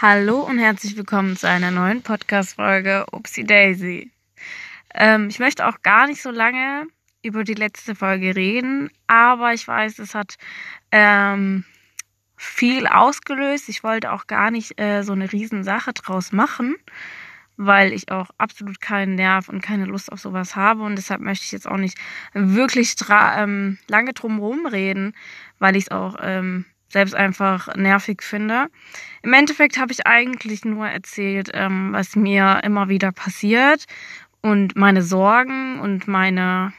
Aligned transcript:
Hallo 0.00 0.42
und 0.42 0.60
herzlich 0.60 0.96
willkommen 0.96 1.36
zu 1.36 1.48
einer 1.48 1.72
neuen 1.72 2.02
Podcast-Folge 2.02 3.06
Upsi 3.10 3.42
Daisy. 3.42 4.12
Ähm, 4.94 5.26
ich 5.28 5.40
möchte 5.40 5.66
auch 5.66 5.82
gar 5.82 6.06
nicht 6.06 6.22
so 6.22 6.30
lange 6.30 6.86
über 7.24 7.42
die 7.42 7.54
letzte 7.54 7.96
Folge 7.96 8.36
reden, 8.36 8.90
aber 9.08 9.54
ich 9.54 9.66
weiß, 9.66 9.98
es 9.98 10.14
hat 10.14 10.36
ähm, 10.92 11.64
viel 12.36 12.86
ausgelöst. 12.86 13.68
Ich 13.68 13.82
wollte 13.82 14.12
auch 14.12 14.28
gar 14.28 14.52
nicht 14.52 14.80
äh, 14.80 15.02
so 15.02 15.14
eine 15.14 15.32
Riesensache 15.32 15.92
draus 15.94 16.30
machen, 16.30 16.76
weil 17.56 17.92
ich 17.92 18.08
auch 18.12 18.30
absolut 18.38 18.80
keinen 18.80 19.16
Nerv 19.16 19.48
und 19.48 19.62
keine 19.62 19.86
Lust 19.86 20.12
auf 20.12 20.20
sowas 20.20 20.54
habe 20.54 20.84
und 20.84 20.94
deshalb 20.94 21.22
möchte 21.22 21.44
ich 21.44 21.50
jetzt 21.50 21.66
auch 21.66 21.76
nicht 21.76 21.98
wirklich 22.34 22.94
ähm, 23.10 23.78
lange 23.88 24.12
drum 24.12 24.64
reden, 24.64 25.16
weil 25.58 25.74
ich 25.74 25.86
es 25.86 25.90
auch 25.90 26.18
ähm, 26.22 26.66
selbst 26.88 27.14
einfach 27.14 27.74
nervig 27.76 28.22
finde. 28.22 28.66
Im 29.22 29.32
Endeffekt 29.32 29.78
habe 29.78 29.92
ich 29.92 30.06
eigentlich 30.06 30.64
nur 30.64 30.86
erzählt, 30.86 31.50
ähm, 31.54 31.92
was 31.92 32.16
mir 32.16 32.60
immer 32.64 32.88
wieder 32.88 33.12
passiert 33.12 33.84
und 34.40 34.76
meine 34.76 35.02
Sorgen 35.02 35.80
und 35.80 36.08
meine, 36.08 36.72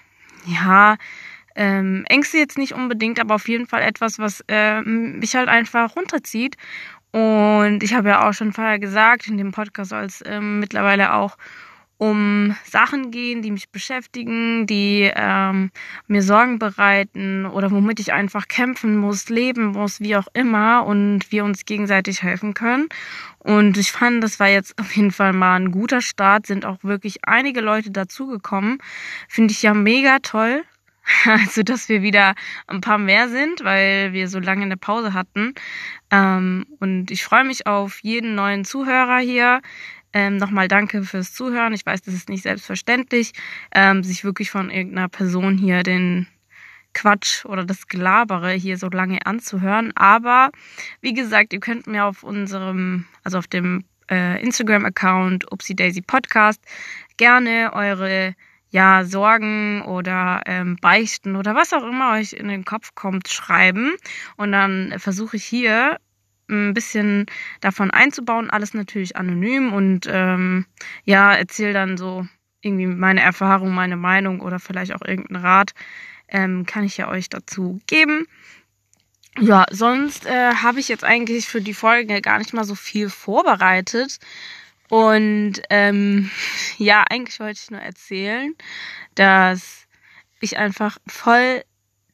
ja, 0.45 0.97
ähm, 1.55 2.05
Ängste 2.07 2.37
jetzt 2.37 2.57
nicht 2.57 2.73
unbedingt, 2.73 3.19
aber 3.19 3.35
auf 3.35 3.47
jeden 3.47 3.67
Fall 3.67 3.81
etwas, 3.81 4.17
was 4.19 4.43
äh, 4.47 4.81
mich 4.81 5.35
halt 5.35 5.49
einfach 5.49 5.95
runterzieht. 5.95 6.55
Und 7.11 7.81
ich 7.83 7.93
habe 7.93 8.09
ja 8.09 8.27
auch 8.27 8.33
schon 8.33 8.53
vorher 8.53 8.79
gesagt, 8.79 9.27
in 9.27 9.37
dem 9.37 9.51
Podcast 9.51 9.89
soll 9.89 10.03
es 10.03 10.23
ähm, 10.25 10.59
mittlerweile 10.59 11.13
auch 11.13 11.37
um 11.99 12.55
Sachen 12.63 13.11
gehen, 13.11 13.41
die 13.41 13.51
mich 13.51 13.69
beschäftigen, 13.71 14.65
die 14.65 15.11
ähm, 15.13 15.69
mir 16.07 16.21
Sorgen 16.21 16.57
bereiten 16.57 17.45
oder 17.45 17.71
womit 17.71 17.99
ich 17.99 18.13
einfach 18.13 18.47
kämpfen 18.47 18.95
muss, 18.95 19.27
leben 19.27 19.73
muss, 19.73 19.99
wie 19.99 20.15
auch 20.15 20.27
immer 20.33 20.85
und 20.85 21.29
wir 21.33 21.43
uns 21.43 21.65
gegenseitig 21.65 22.23
helfen 22.23 22.53
können. 22.53 22.87
Und 23.39 23.77
ich 23.77 23.91
fand, 23.91 24.23
das 24.23 24.39
war 24.39 24.47
jetzt 24.47 24.79
auf 24.79 24.95
jeden 24.95 25.11
Fall 25.11 25.33
mal 25.33 25.57
ein 25.57 25.71
guter 25.71 25.99
Start, 25.99 26.47
sind 26.47 26.65
auch 26.65 26.77
wirklich 26.83 27.17
einige 27.27 27.59
Leute 27.59 27.91
dazugekommen. 27.91 28.77
Finde 29.27 29.51
ich 29.51 29.61
ja 29.61 29.73
mega 29.73 30.19
toll. 30.19 30.63
Also, 31.25 31.63
dass 31.63 31.89
wir 31.89 32.03
wieder 32.03 32.35
ein 32.67 32.81
paar 32.81 32.99
mehr 32.99 33.29
sind, 33.29 33.63
weil 33.63 34.13
wir 34.13 34.27
so 34.27 34.37
lange 34.37 34.61
eine 34.61 34.77
Pause 34.77 35.15
hatten. 35.15 35.55
Ähm, 36.11 36.67
und 36.79 37.09
ich 37.09 37.23
freue 37.23 37.43
mich 37.43 37.65
auf 37.65 37.99
jeden 38.03 38.35
neuen 38.35 38.63
Zuhörer 38.63 39.17
hier. 39.17 39.61
Ähm, 40.13 40.37
Nochmal 40.37 40.67
danke 40.67 41.03
fürs 41.03 41.33
Zuhören. 41.33 41.73
Ich 41.73 41.85
weiß, 41.85 42.01
das 42.01 42.13
ist 42.13 42.29
nicht 42.29 42.43
selbstverständlich, 42.43 43.33
ähm, 43.73 44.03
sich 44.03 44.23
wirklich 44.23 44.49
von 44.49 44.69
irgendeiner 44.69 45.09
Person 45.09 45.57
hier 45.57 45.83
den 45.83 46.27
Quatsch 46.93 47.45
oder 47.45 47.65
das 47.65 47.87
Gelabere 47.87 48.51
hier 48.51 48.77
so 48.77 48.89
lange 48.89 49.25
anzuhören. 49.25 49.91
Aber 49.95 50.49
wie 51.01 51.13
gesagt, 51.13 51.53
ihr 51.53 51.59
könnt 51.59 51.87
mir 51.87 52.05
auf 52.05 52.23
unserem, 52.23 53.05
also 53.23 53.37
auf 53.37 53.47
dem 53.47 53.85
äh, 54.09 54.41
Instagram-Account 54.41 55.51
Upsi 55.51 55.75
Daisy 55.75 56.01
Podcast 56.01 56.61
gerne 57.17 57.71
eure 57.73 58.35
ja, 58.71 59.03
Sorgen 59.03 59.81
oder 59.83 60.41
ähm, 60.45 60.77
Beichten 60.79 61.35
oder 61.35 61.55
was 61.55 61.73
auch 61.73 61.83
immer 61.83 62.13
euch 62.13 62.33
in 62.33 62.47
den 62.47 62.65
Kopf 62.65 62.93
kommt, 62.95 63.27
schreiben. 63.27 63.93
Und 64.37 64.51
dann 64.51 64.93
versuche 64.97 65.37
ich 65.37 65.45
hier 65.45 65.97
ein 66.49 66.73
bisschen 66.73 67.25
davon 67.61 67.91
einzubauen, 67.91 68.49
alles 68.49 68.73
natürlich 68.73 69.15
anonym 69.15 69.73
und 69.73 70.07
ähm, 70.09 70.65
ja, 71.05 71.33
erzähle 71.33 71.73
dann 71.73 71.97
so 71.97 72.27
irgendwie 72.61 72.87
meine 72.87 73.21
Erfahrung, 73.21 73.73
meine 73.73 73.95
Meinung 73.95 74.41
oder 74.41 74.59
vielleicht 74.59 74.93
auch 74.93 75.01
irgendeinen 75.01 75.43
Rat, 75.43 75.73
ähm, 76.27 76.65
kann 76.65 76.83
ich 76.83 76.97
ja 76.97 77.09
euch 77.09 77.29
dazu 77.29 77.79
geben. 77.87 78.27
Ja, 79.39 79.65
sonst 79.71 80.25
äh, 80.25 80.55
habe 80.55 80.79
ich 80.79 80.89
jetzt 80.89 81.03
eigentlich 81.03 81.47
für 81.47 81.61
die 81.61 81.73
Folge 81.73 82.21
gar 82.21 82.39
nicht 82.39 82.53
mal 82.53 82.65
so 82.65 82.75
viel 82.75 83.09
vorbereitet. 83.09 84.19
Und 84.89 85.61
ähm, 85.69 86.29
ja, 86.77 87.03
eigentlich 87.09 87.39
wollte 87.39 87.59
ich 87.63 87.71
nur 87.71 87.81
erzählen, 87.81 88.53
dass 89.15 89.87
ich 90.41 90.57
einfach 90.57 90.97
voll 91.07 91.63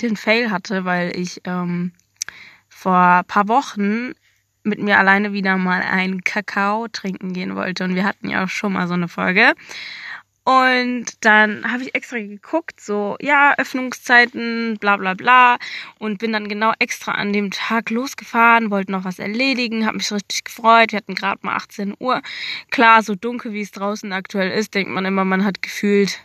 den 0.01 0.17
Fail 0.17 0.51
hatte, 0.51 0.85
weil 0.85 1.17
ich 1.17 1.41
ähm, 1.45 1.93
vor 2.69 3.23
paar 3.27 3.47
Wochen 3.47 4.13
mit 4.65 4.79
mir 4.79 4.97
alleine 4.99 5.33
wieder 5.33 5.57
mal 5.57 5.81
einen 5.81 6.23
Kakao 6.23 6.87
trinken 6.87 7.33
gehen 7.33 7.55
wollte. 7.55 7.83
Und 7.83 7.95
wir 7.95 8.03
hatten 8.03 8.29
ja 8.29 8.43
auch 8.43 8.49
schon 8.49 8.73
mal 8.73 8.87
so 8.87 8.93
eine 8.93 9.07
Folge. 9.07 9.53
Und 10.43 11.25
dann 11.25 11.71
habe 11.71 11.81
ich 11.81 11.95
extra 11.95 12.19
geguckt, 12.19 12.79
so, 12.79 13.17
ja, 13.19 13.55
Öffnungszeiten, 13.57 14.77
bla 14.79 14.97
bla 14.97 15.15
bla. 15.15 15.57
Und 15.97 16.19
bin 16.19 16.33
dann 16.33 16.47
genau 16.47 16.71
extra 16.77 17.13
an 17.13 17.33
dem 17.33 17.49
Tag 17.49 17.89
losgefahren, 17.89 18.69
wollte 18.69 18.91
noch 18.91 19.05
was 19.05 19.17
erledigen, 19.17 19.87
habe 19.87 19.97
mich 19.97 20.11
richtig 20.11 20.43
gefreut. 20.43 20.91
Wir 20.91 20.97
hatten 20.97 21.15
gerade 21.15 21.39
mal 21.41 21.55
18 21.55 21.95
Uhr. 21.99 22.21
Klar, 22.69 23.01
so 23.01 23.15
dunkel 23.15 23.53
wie 23.53 23.61
es 23.61 23.71
draußen 23.71 24.13
aktuell 24.13 24.51
ist, 24.51 24.75
denkt 24.75 24.91
man 24.91 25.05
immer, 25.05 25.25
man 25.25 25.43
hat 25.45 25.63
gefühlt 25.63 26.19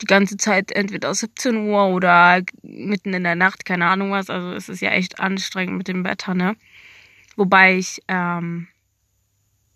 die 0.00 0.06
ganze 0.06 0.36
Zeit 0.36 0.72
entweder 0.72 1.14
17 1.14 1.56
Uhr 1.68 1.86
oder 1.88 2.42
mitten 2.62 3.14
in 3.14 3.22
der 3.22 3.36
Nacht, 3.36 3.64
keine 3.64 3.86
Ahnung 3.86 4.10
was. 4.10 4.30
Also 4.30 4.52
es 4.52 4.68
ist 4.68 4.80
ja 4.80 4.90
echt 4.90 5.20
anstrengend 5.20 5.76
mit 5.76 5.88
dem 5.88 6.04
Wetter, 6.04 6.34
ne? 6.34 6.56
Wobei 7.40 7.78
ich 7.78 8.02
ähm, 8.06 8.68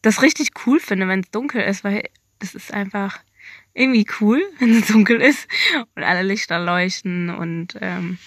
das 0.02 0.20
richtig 0.20 0.50
cool 0.66 0.78
finde, 0.80 1.08
wenn 1.08 1.20
es 1.20 1.30
dunkel 1.30 1.62
ist, 1.62 1.82
weil 1.82 2.10
es 2.38 2.54
ist 2.54 2.75
einfach 2.75 3.20
irgendwie 3.72 4.06
cool, 4.20 4.42
wenn 4.58 4.80
es 4.80 4.88
dunkel 4.88 5.19
ist 5.22 5.48
und 5.94 6.02
alle 6.02 6.20
Lichter 6.20 6.58
leuchten 6.58 7.30
und 7.30 7.78
ähm, 7.80 8.19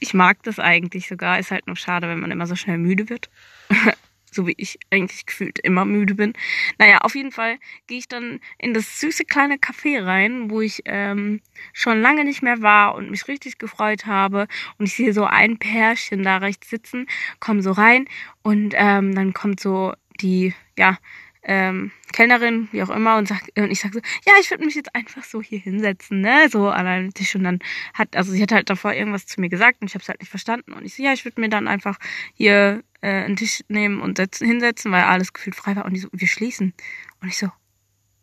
ich 0.00 0.12
mag 0.12 0.42
das 0.42 0.58
eigentlich 0.58 1.06
sogar. 1.06 1.38
Ist 1.38 1.52
halt 1.52 1.68
nur 1.68 1.76
schade, 1.76 2.08
wenn 2.08 2.18
man 2.18 2.32
immer 2.32 2.48
so 2.48 2.56
schnell 2.56 2.78
müde 2.78 3.08
wird. 3.08 3.30
so 4.30 4.46
wie 4.46 4.54
ich 4.56 4.78
eigentlich 4.90 5.26
gefühlt 5.26 5.58
immer 5.60 5.84
müde 5.84 6.14
bin. 6.14 6.32
Naja, 6.78 6.98
auf 6.98 7.14
jeden 7.14 7.32
Fall 7.32 7.58
gehe 7.86 7.98
ich 7.98 8.08
dann 8.08 8.40
in 8.58 8.74
das 8.74 9.00
süße 9.00 9.24
kleine 9.24 9.56
Café 9.56 10.04
rein, 10.04 10.50
wo 10.50 10.60
ich 10.60 10.82
ähm, 10.84 11.40
schon 11.72 12.00
lange 12.00 12.24
nicht 12.24 12.42
mehr 12.42 12.62
war 12.62 12.94
und 12.94 13.10
mich 13.10 13.28
richtig 13.28 13.58
gefreut 13.58 14.06
habe. 14.06 14.46
Und 14.78 14.86
ich 14.86 14.94
sehe 14.94 15.12
so 15.12 15.24
ein 15.24 15.58
Pärchen 15.58 16.22
da 16.22 16.38
rechts 16.38 16.70
sitzen, 16.70 17.06
komme 17.38 17.62
so 17.62 17.72
rein 17.72 18.06
und 18.42 18.74
ähm, 18.76 19.14
dann 19.14 19.32
kommt 19.32 19.60
so 19.60 19.92
die, 20.20 20.54
ja, 20.78 20.98
ähm, 21.42 21.90
Kellnerin, 22.12 22.68
wie 22.72 22.82
auch 22.82 22.90
immer, 22.90 23.16
und, 23.16 23.28
sag, 23.28 23.42
und 23.56 23.70
ich 23.70 23.80
sage 23.80 23.94
so, 23.94 24.00
ja, 24.26 24.34
ich 24.40 24.50
würde 24.50 24.64
mich 24.64 24.74
jetzt 24.74 24.94
einfach 24.94 25.24
so 25.24 25.40
hier 25.40 25.58
hinsetzen, 25.58 26.20
ne, 26.20 26.48
so 26.50 26.68
an 26.68 26.86
einem 26.86 27.14
Tisch. 27.14 27.34
Und 27.34 27.44
dann 27.44 27.60
hat, 27.94 28.16
also 28.16 28.32
sie 28.32 28.42
hat 28.42 28.52
halt 28.52 28.68
davor 28.68 28.92
irgendwas 28.92 29.26
zu 29.26 29.40
mir 29.40 29.48
gesagt 29.48 29.80
und 29.80 29.88
ich 29.88 29.94
habe 29.94 30.02
es 30.02 30.08
halt 30.08 30.20
nicht 30.20 30.30
verstanden. 30.30 30.72
Und 30.72 30.84
ich 30.84 30.94
so, 30.94 31.02
ja, 31.02 31.12
ich 31.12 31.24
würde 31.24 31.40
mir 31.40 31.48
dann 31.48 31.68
einfach 31.68 31.98
hier 32.34 32.82
äh, 33.00 33.24
einen 33.24 33.36
Tisch 33.36 33.64
nehmen 33.68 34.00
und 34.00 34.18
setzen, 34.18 34.46
hinsetzen, 34.46 34.92
weil 34.92 35.02
alles 35.02 35.32
gefühlt 35.32 35.56
frei 35.56 35.76
war. 35.76 35.84
Und 35.84 35.94
die 35.94 36.00
so, 36.00 36.08
wir 36.12 36.28
schließen. 36.28 36.74
Und 37.20 37.28
ich 37.28 37.38
so, 37.38 37.50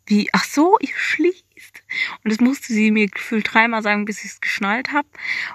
wie, 0.06 0.28
ach 0.32 0.44
so, 0.44 0.76
ihr 0.80 0.94
schließt. 0.94 1.82
Und 2.24 2.32
das 2.32 2.40
musste 2.40 2.72
sie 2.72 2.90
mir 2.90 3.08
gefühlt 3.08 3.52
dreimal 3.52 3.82
sagen, 3.82 4.04
bis 4.04 4.24
ich 4.24 4.32
es 4.32 4.40
geschnallt 4.40 4.92
habe. 4.92 5.08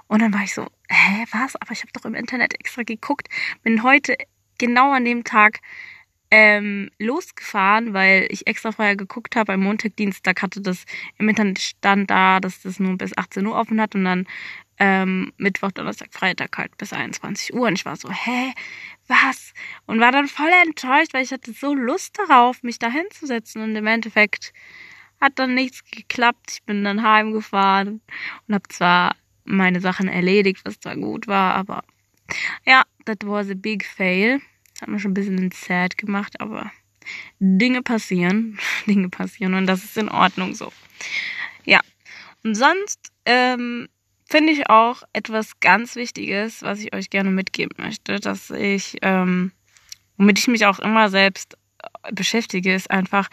Und 0.08 0.22
dann 0.22 0.34
war 0.34 0.44
ich 0.44 0.54
so, 0.54 0.68
hä, 0.90 1.26
was? 1.32 1.56
Aber 1.56 1.72
ich 1.72 1.82
habe 1.82 1.92
doch 1.94 2.06
im 2.06 2.14
Internet 2.14 2.54
extra 2.60 2.84
geguckt. 2.84 3.30
Bin 3.64 3.84
heute 3.84 4.16
genau 4.58 4.92
an 4.92 5.06
dem 5.06 5.24
Tag 5.24 5.60
ähm, 6.36 6.90
losgefahren, 6.98 7.94
weil 7.94 8.26
ich 8.32 8.48
extra 8.48 8.72
vorher 8.72 8.96
geguckt 8.96 9.36
habe. 9.36 9.54
Am 9.54 9.60
Montag, 9.60 9.96
Dienstag 9.98 10.42
hatte 10.42 10.62
das 10.62 10.84
im 11.20 11.30
Internet 11.30 11.60
stand 11.60 12.10
da, 12.10 12.40
dass 12.40 12.64
das 12.64 12.80
nur 12.80 12.98
bis 12.98 13.16
18 13.16 13.46
Uhr 13.46 13.56
offen 13.56 13.80
hat 13.80 13.94
und 13.94 14.04
dann 14.04 14.26
ähm, 14.80 15.32
Mittwoch, 15.38 15.72
Donnerstag, 15.72 16.12
Freitag 16.12 16.58
halt 16.58 16.76
bis 16.78 16.92
21 16.92 17.54
Uhr. 17.54 17.68
Und 17.68 17.78
ich 17.78 17.86
war 17.86 17.96
so, 17.98 18.10
hä, 18.10 18.52
was? 19.08 19.54
Und 19.86 20.00
war 20.00 20.12
dann 20.12 20.28
voll 20.28 20.50
enttäuscht, 20.66 21.14
weil 21.14 21.24
ich 21.24 21.32
hatte 21.32 21.54
so 21.54 21.76
Lust 21.76 22.18
darauf, 22.18 22.64
mich 22.64 22.80
da 22.80 22.90
hinzusetzen. 22.90 23.62
Und 23.62 23.76
im 23.76 23.86
Endeffekt 23.86 24.54
hat 25.22 25.38
dann 25.38 25.54
nichts 25.54 25.86
geklappt. 25.86 26.54
Ich 26.54 26.64
bin 26.64 26.84
dann 26.84 27.04
heimgefahren 27.04 28.02
und 28.48 28.56
habe 28.56 28.68
zwar 28.70 29.16
meine 29.44 29.82
Sachen 29.82 30.08
erledigt, 30.08 30.62
was 30.66 30.80
zwar 30.80 30.96
gut 30.96 31.28
war, 31.28 31.54
aber 31.54 31.84
ja, 32.66 32.82
that 33.06 33.24
was 33.24 33.52
a 33.52 33.54
big 33.56 33.86
fail. 33.86 34.42
Hat 34.84 34.90
mir 34.90 35.00
schon 35.00 35.12
ein 35.12 35.14
bisschen 35.14 35.50
sad 35.52 35.98
gemacht, 35.98 36.42
aber 36.42 36.70
Dinge 37.40 37.82
passieren. 37.82 38.60
Dinge 38.86 39.08
passieren 39.08 39.54
und 39.54 39.66
das 39.66 39.86
ist 39.86 39.98
in 39.98 40.10
Ordnung 40.10 40.56
so. 40.56 40.74
Ja. 41.64 41.80
Und 42.44 42.56
sonst 42.56 43.14
ähm, 43.26 43.88
finde 44.30 44.52
ich 44.52 44.70
auch 44.70 45.04
etwas 45.14 45.62
ganz 45.62 45.96
Wichtiges, 45.96 46.64
was 46.64 46.82
ich 46.82 46.94
euch 46.94 47.10
gerne 47.10 47.32
mitgeben 47.32 47.78
möchte, 47.78 48.20
dass 48.20 48.50
ich, 48.50 48.98
ähm, 49.04 49.54
womit 50.18 50.40
ich 50.40 50.50
mich 50.50 50.66
auch 50.66 50.80
immer 50.80 51.10
selbst 51.10 51.58
äh, 51.82 52.12
beschäftige, 52.12 52.76
ist 52.76 52.92
einfach, 52.92 53.30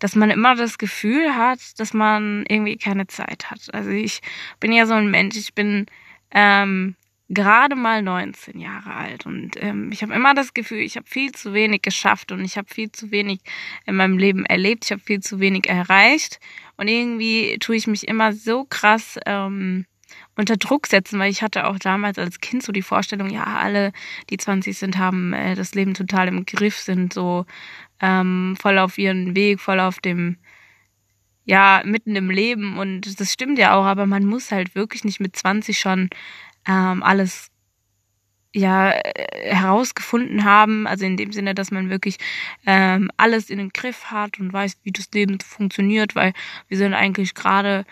dass 0.00 0.14
man 0.16 0.28
immer 0.28 0.54
das 0.54 0.76
Gefühl 0.76 1.34
hat, 1.34 1.60
dass 1.80 1.94
man 1.94 2.44
irgendwie 2.46 2.76
keine 2.76 3.06
Zeit 3.06 3.50
hat. 3.50 3.72
Also 3.72 3.88
ich 3.88 4.20
bin 4.60 4.70
ja 4.70 4.84
so 4.84 4.92
ein 4.92 5.10
Mensch, 5.10 5.38
ich 5.38 5.54
bin 5.54 5.86
ähm, 6.30 6.94
gerade 7.30 7.76
mal 7.76 8.02
19 8.02 8.58
Jahre 8.58 8.92
alt. 8.92 9.24
Und 9.24 9.52
ähm, 9.62 9.90
ich 9.92 10.02
habe 10.02 10.12
immer 10.12 10.34
das 10.34 10.52
Gefühl, 10.52 10.78
ich 10.78 10.96
habe 10.96 11.06
viel 11.06 11.32
zu 11.32 11.54
wenig 11.54 11.82
geschafft 11.82 12.32
und 12.32 12.44
ich 12.44 12.58
habe 12.58 12.68
viel 12.68 12.90
zu 12.90 13.10
wenig 13.10 13.40
in 13.86 13.96
meinem 13.96 14.18
Leben 14.18 14.44
erlebt, 14.44 14.84
ich 14.84 14.92
habe 14.92 15.00
viel 15.00 15.20
zu 15.20 15.40
wenig 15.40 15.68
erreicht. 15.68 16.40
Und 16.76 16.88
irgendwie 16.88 17.56
tue 17.58 17.76
ich 17.76 17.86
mich 17.86 18.08
immer 18.08 18.32
so 18.32 18.64
krass 18.64 19.18
ähm, 19.26 19.86
unter 20.34 20.56
Druck 20.56 20.88
setzen, 20.88 21.20
weil 21.20 21.30
ich 21.30 21.42
hatte 21.42 21.66
auch 21.66 21.78
damals 21.78 22.18
als 22.18 22.40
Kind 22.40 22.64
so 22.64 22.72
die 22.72 22.82
Vorstellung, 22.82 23.30
ja, 23.30 23.44
alle, 23.44 23.92
die 24.28 24.36
20 24.36 24.76
sind, 24.76 24.98
haben 24.98 25.32
äh, 25.32 25.54
das 25.54 25.74
Leben 25.74 25.94
total 25.94 26.28
im 26.28 26.44
Griff, 26.46 26.78
sind 26.78 27.12
so 27.12 27.46
ähm, 28.00 28.56
voll 28.60 28.78
auf 28.78 28.98
ihren 28.98 29.36
Weg, 29.36 29.60
voll 29.60 29.78
auf 29.78 30.00
dem, 30.00 30.38
ja, 31.44 31.82
mitten 31.84 32.16
im 32.16 32.28
Leben. 32.28 32.76
Und 32.76 33.20
das 33.20 33.32
stimmt 33.32 33.58
ja 33.58 33.74
auch, 33.74 33.84
aber 33.84 34.06
man 34.06 34.24
muss 34.24 34.50
halt 34.50 34.74
wirklich 34.74 35.04
nicht 35.04 35.20
mit 35.20 35.36
20 35.36 35.78
schon 35.78 36.10
ähm, 36.66 37.02
alles 37.02 37.50
ja 38.52 38.90
äh, 38.90 39.54
herausgefunden 39.54 40.44
haben, 40.44 40.86
also 40.86 41.04
in 41.04 41.16
dem 41.16 41.32
Sinne, 41.32 41.54
dass 41.54 41.70
man 41.70 41.90
wirklich 41.90 42.18
ähm, 42.66 43.10
alles 43.16 43.50
in 43.50 43.58
den 43.58 43.70
Griff 43.70 44.06
hat 44.06 44.40
und 44.40 44.52
weiß, 44.52 44.78
wie 44.82 44.92
das 44.92 45.10
Leben 45.12 45.38
funktioniert, 45.40 46.14
weil 46.14 46.32
wir 46.68 46.76
sind 46.76 46.94
eigentlich 46.94 47.34
gerade 47.34 47.84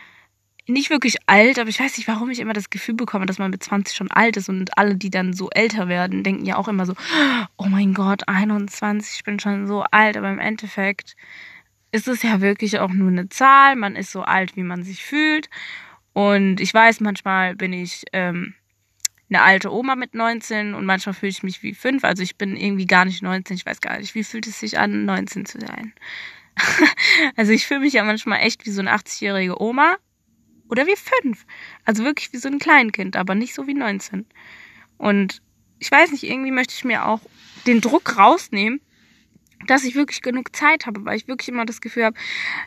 nicht 0.67 0.91
wirklich 0.91 1.17
alt, 1.27 1.59
aber 1.59 1.71
ich 1.71 1.81
weiß 1.81 1.97
nicht, 1.97 2.09
warum 2.09 2.29
ich 2.31 2.41
immer 2.41 2.53
das 2.53 2.69
Gefühl 2.69 2.95
bekomme, 2.95 3.25
dass 3.25 3.39
man 3.39 3.51
mit 3.51 3.63
20 3.63 3.97
schon 3.97 4.11
alt 4.11 4.37
ist 4.37 4.51
und 4.51 4.77
alle, 4.77 4.97
die 4.97 5.11
dann 5.11 5.33
so 5.33 5.49
älter 5.51 5.89
werden, 5.89 6.23
denken 6.23 6.45
ja 6.45 6.57
auch 6.57 6.69
immer 6.69 6.85
so, 6.85 6.95
oh 7.57 7.67
mein 7.69 7.95
Gott, 7.95 8.29
21, 8.29 9.17
ich 9.17 9.25
bin 9.25 9.41
schon 9.41 9.67
so 9.67 9.83
alt, 9.91 10.17
aber 10.17 10.29
im 10.29 10.39
Endeffekt 10.39 11.17
ist 11.91 12.07
es 12.07 12.23
ja 12.23 12.43
wirklich 12.43 12.79
auch 12.81 12.91
nur 12.91 13.09
eine 13.09 13.31
Zahl, 13.31 13.77
man 13.77 13.97
ist 13.97 14.13
so 14.13 14.23
alt, 14.23 14.57
wie 14.57 14.63
man 14.63 14.83
sich 14.83 15.05
fühlt. 15.05 15.49
Und 16.13 16.61
ich 16.61 16.75
weiß, 16.75 17.01
manchmal 17.01 17.55
bin 17.55 17.73
ich 17.73 18.05
ähm, 18.13 18.55
eine 19.31 19.43
alte 19.43 19.73
Oma 19.73 19.95
mit 19.95 20.15
19 20.15 20.75
und 20.75 20.87
manchmal 20.87 21.15
fühle 21.15 21.31
ich 21.31 21.43
mich 21.43 21.63
wie 21.63 21.75
fünf. 21.75 22.05
Also 22.05 22.23
ich 22.23 22.37
bin 22.37 22.57
irgendwie 22.57 22.87
gar 22.87 23.05
nicht 23.05 23.23
19. 23.23 23.57
Ich 23.57 23.67
weiß 23.67 23.81
gar 23.81 23.99
nicht, 23.99 24.15
wie 24.15 24.25
fühlt 24.25 24.47
es 24.47 24.61
sich 24.61 24.79
an, 24.79 25.05
19 25.05 25.45
zu 25.47 25.61
sein. 25.61 25.93
also 27.37 27.53
ich 27.53 27.67
fühle 27.67 27.81
mich 27.81 27.93
ja 27.93 28.05
manchmal 28.05 28.41
echt 28.41 28.65
wie 28.67 28.71
so 28.71 28.81
eine 28.81 28.95
80-jährige 28.95 29.61
Oma 29.61 29.97
oder 30.69 30.87
wie 30.87 30.97
fünf. 30.97 31.47
Also 31.85 32.05
wirklich 32.05 32.33
wie 32.33 32.39
so 32.39 32.49
ein 32.49 32.59
Kleinkind, 32.59 33.17
aber 33.17 33.35
nicht 33.35 33.55
so 33.55 33.67
wie 33.67 33.75
19. 33.75 34.27
Und 34.97 35.43
ich 35.79 35.91
weiß 35.91 36.11
nicht, 36.11 36.25
irgendwie 36.25 36.51
möchte 36.51 36.75
ich 36.75 36.85
mir 36.85 37.07
auch 37.07 37.21
den 37.67 37.81
Druck 37.81 38.17
rausnehmen, 38.17 38.81
dass 39.67 39.85
ich 39.85 39.95
wirklich 39.95 40.23
genug 40.23 40.55
Zeit 40.55 40.87
habe, 40.87 41.05
weil 41.05 41.17
ich 41.17 41.29
wirklich 41.29 41.49
immer 41.49 41.67
das 41.67 41.81
Gefühl 41.81 42.05
habe, 42.05 42.17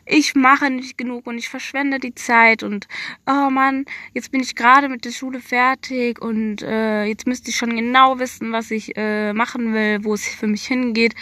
ich 0.06 0.34
mache 0.34 0.70
nicht 0.70 0.98
genug 0.98 1.26
und 1.26 1.38
ich 1.38 1.48
verschwende 1.48 1.98
die 1.98 2.14
Zeit 2.14 2.62
und 2.62 2.86
oh 3.26 3.50
Mann, 3.50 3.84
jetzt 4.14 4.30
bin 4.30 4.40
ich 4.40 4.54
gerade 4.54 4.88
mit 4.88 5.04
der 5.04 5.10
Schule 5.10 5.40
fertig 5.40 6.20
und 6.20 6.62
äh, 6.62 7.04
jetzt 7.04 7.26
müsste 7.26 7.50
ich 7.50 7.56
schon 7.56 7.74
genau 7.76 8.18
wissen, 8.18 8.52
was 8.52 8.70
ich 8.70 8.96
äh, 8.96 9.32
machen 9.32 9.72
will, 9.72 10.04
wo 10.04 10.14
es 10.14 10.26
für 10.26 10.46
mich 10.46 10.66
hingeht, 10.66 11.14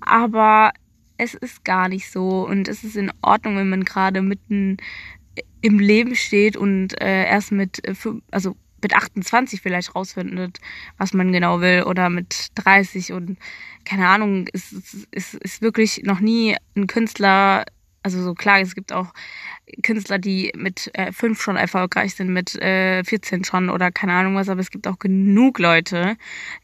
aber 0.00 0.72
es 1.16 1.34
ist 1.34 1.64
gar 1.64 1.88
nicht 1.88 2.10
so 2.10 2.46
und 2.46 2.68
es 2.68 2.84
ist 2.84 2.96
in 2.96 3.12
Ordnung, 3.22 3.56
wenn 3.56 3.70
man 3.70 3.84
gerade 3.84 4.20
mitten 4.20 4.76
im 5.60 5.78
Leben 5.78 6.14
steht 6.14 6.56
und 6.56 7.00
äh, 7.00 7.24
erst 7.24 7.52
mit, 7.52 7.86
äh, 7.86 7.94
also 8.30 8.56
mit 8.84 8.94
28 8.94 9.60
vielleicht 9.60 9.94
rausfindet, 9.94 10.60
was 10.98 11.12
man 11.12 11.32
genau 11.32 11.60
will 11.60 11.82
oder 11.82 12.10
mit 12.10 12.48
30 12.54 13.12
und 13.12 13.38
keine 13.84 14.06
Ahnung, 14.06 14.46
ist, 14.48 14.72
ist, 15.10 15.34
ist 15.34 15.62
wirklich 15.62 16.02
noch 16.04 16.20
nie 16.20 16.56
ein 16.76 16.86
Künstler, 16.86 17.64
also 18.02 18.22
so 18.22 18.34
klar, 18.34 18.60
es 18.60 18.74
gibt 18.74 18.92
auch 18.92 19.12
Künstler, 19.82 20.18
die 20.18 20.52
mit 20.54 20.90
äh, 20.92 21.12
schon 21.34 21.56
erfolgreich 21.56 22.14
sind, 22.14 22.28
mit 22.28 22.54
äh, 22.56 23.02
14 23.02 23.44
schon 23.44 23.70
oder 23.70 23.90
keine 23.90 24.12
Ahnung 24.12 24.36
was, 24.36 24.50
aber 24.50 24.60
es 24.60 24.70
gibt 24.70 24.86
auch 24.86 24.98
genug 24.98 25.58
Leute, 25.58 26.16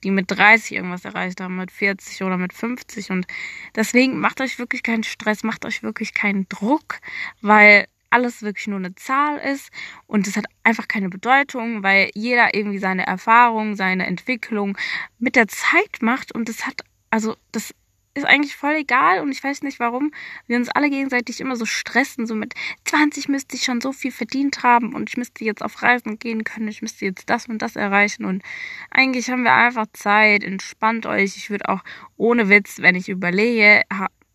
die 0.04 0.10
mit 0.10 0.30
30 0.30 0.76
irgendwas 0.76 1.06
erreicht 1.06 1.40
haben, 1.40 1.56
mit 1.56 1.70
40 1.70 2.22
oder 2.22 2.36
mit 2.36 2.52
50 2.52 3.10
und 3.10 3.26
deswegen 3.74 4.20
macht 4.20 4.42
euch 4.42 4.58
wirklich 4.58 4.82
keinen 4.82 5.04
Stress, 5.04 5.42
macht 5.42 5.64
euch 5.64 5.82
wirklich 5.82 6.12
keinen 6.12 6.46
Druck, 6.50 7.00
weil 7.40 7.86
alles 8.10 8.42
wirklich 8.42 8.66
nur 8.66 8.78
eine 8.78 8.94
Zahl 8.94 9.38
ist 9.38 9.70
und 10.06 10.26
es 10.26 10.36
hat 10.36 10.44
einfach 10.64 10.88
keine 10.88 11.08
Bedeutung, 11.08 11.82
weil 11.82 12.10
jeder 12.14 12.54
irgendwie 12.54 12.78
seine 12.78 13.06
Erfahrung, 13.06 13.76
seine 13.76 14.06
Entwicklung 14.06 14.76
mit 15.18 15.36
der 15.36 15.48
Zeit 15.48 16.02
macht 16.02 16.34
und 16.34 16.48
das 16.48 16.66
hat, 16.66 16.82
also 17.10 17.36
das 17.52 17.74
ist 18.14 18.26
eigentlich 18.26 18.56
voll 18.56 18.74
egal 18.74 19.20
und 19.20 19.30
ich 19.30 19.42
weiß 19.42 19.62
nicht, 19.62 19.78
warum 19.78 20.12
wir 20.46 20.56
uns 20.56 20.68
alle 20.68 20.90
gegenseitig 20.90 21.40
immer 21.40 21.54
so 21.54 21.64
stressen. 21.64 22.26
So 22.26 22.34
mit 22.34 22.54
20 22.84 23.28
müsste 23.28 23.56
ich 23.56 23.62
schon 23.62 23.80
so 23.80 23.92
viel 23.92 24.10
verdient 24.10 24.62
haben 24.62 24.94
und 24.94 25.08
ich 25.08 25.16
müsste 25.16 25.44
jetzt 25.44 25.62
auf 25.62 25.80
Reisen 25.82 26.18
gehen 26.18 26.44
können, 26.44 26.68
ich 26.68 26.82
müsste 26.82 27.04
jetzt 27.04 27.30
das 27.30 27.46
und 27.46 27.62
das 27.62 27.76
erreichen 27.76 28.24
und 28.24 28.42
eigentlich 28.90 29.30
haben 29.30 29.44
wir 29.44 29.54
einfach 29.54 29.86
Zeit, 29.92 30.42
entspannt 30.42 31.06
euch. 31.06 31.36
Ich 31.36 31.50
würde 31.50 31.68
auch 31.68 31.82
ohne 32.16 32.48
Witz, 32.48 32.78
wenn 32.80 32.96
ich 32.96 33.08
überlege, 33.08 33.82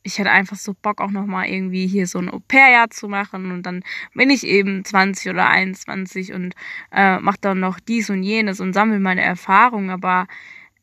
ich 0.06 0.19
hätte 0.19 0.30
einfach 0.31 0.56
so 0.56 0.75
Bock 0.80 1.02
auch 1.02 1.10
nochmal 1.10 1.48
irgendwie 1.48 1.88
hier 1.88 2.06
so 2.06 2.19
ein 2.19 2.30
Au-pair-Jahr 2.30 2.92
zu 2.92 3.10
machen 3.10 3.52
und 3.52 3.63
dann 3.63 3.84
bin 4.13 4.30
ich 4.30 4.46
eben 4.46 4.86
20 4.86 5.31
oder 5.31 5.50
21 5.50 6.31
und 6.31 6.54
äh, 6.92 7.19
mach 7.19 7.38
dann 7.38 7.60
noch 7.60 7.80
dies 7.80 8.12
und 8.12 8.22
jenes 8.22 8.60
und 8.60 8.74
sammle 8.74 9.00
meine 9.00 9.24
Erfahrungen, 9.24 9.90
aber 9.90 10.28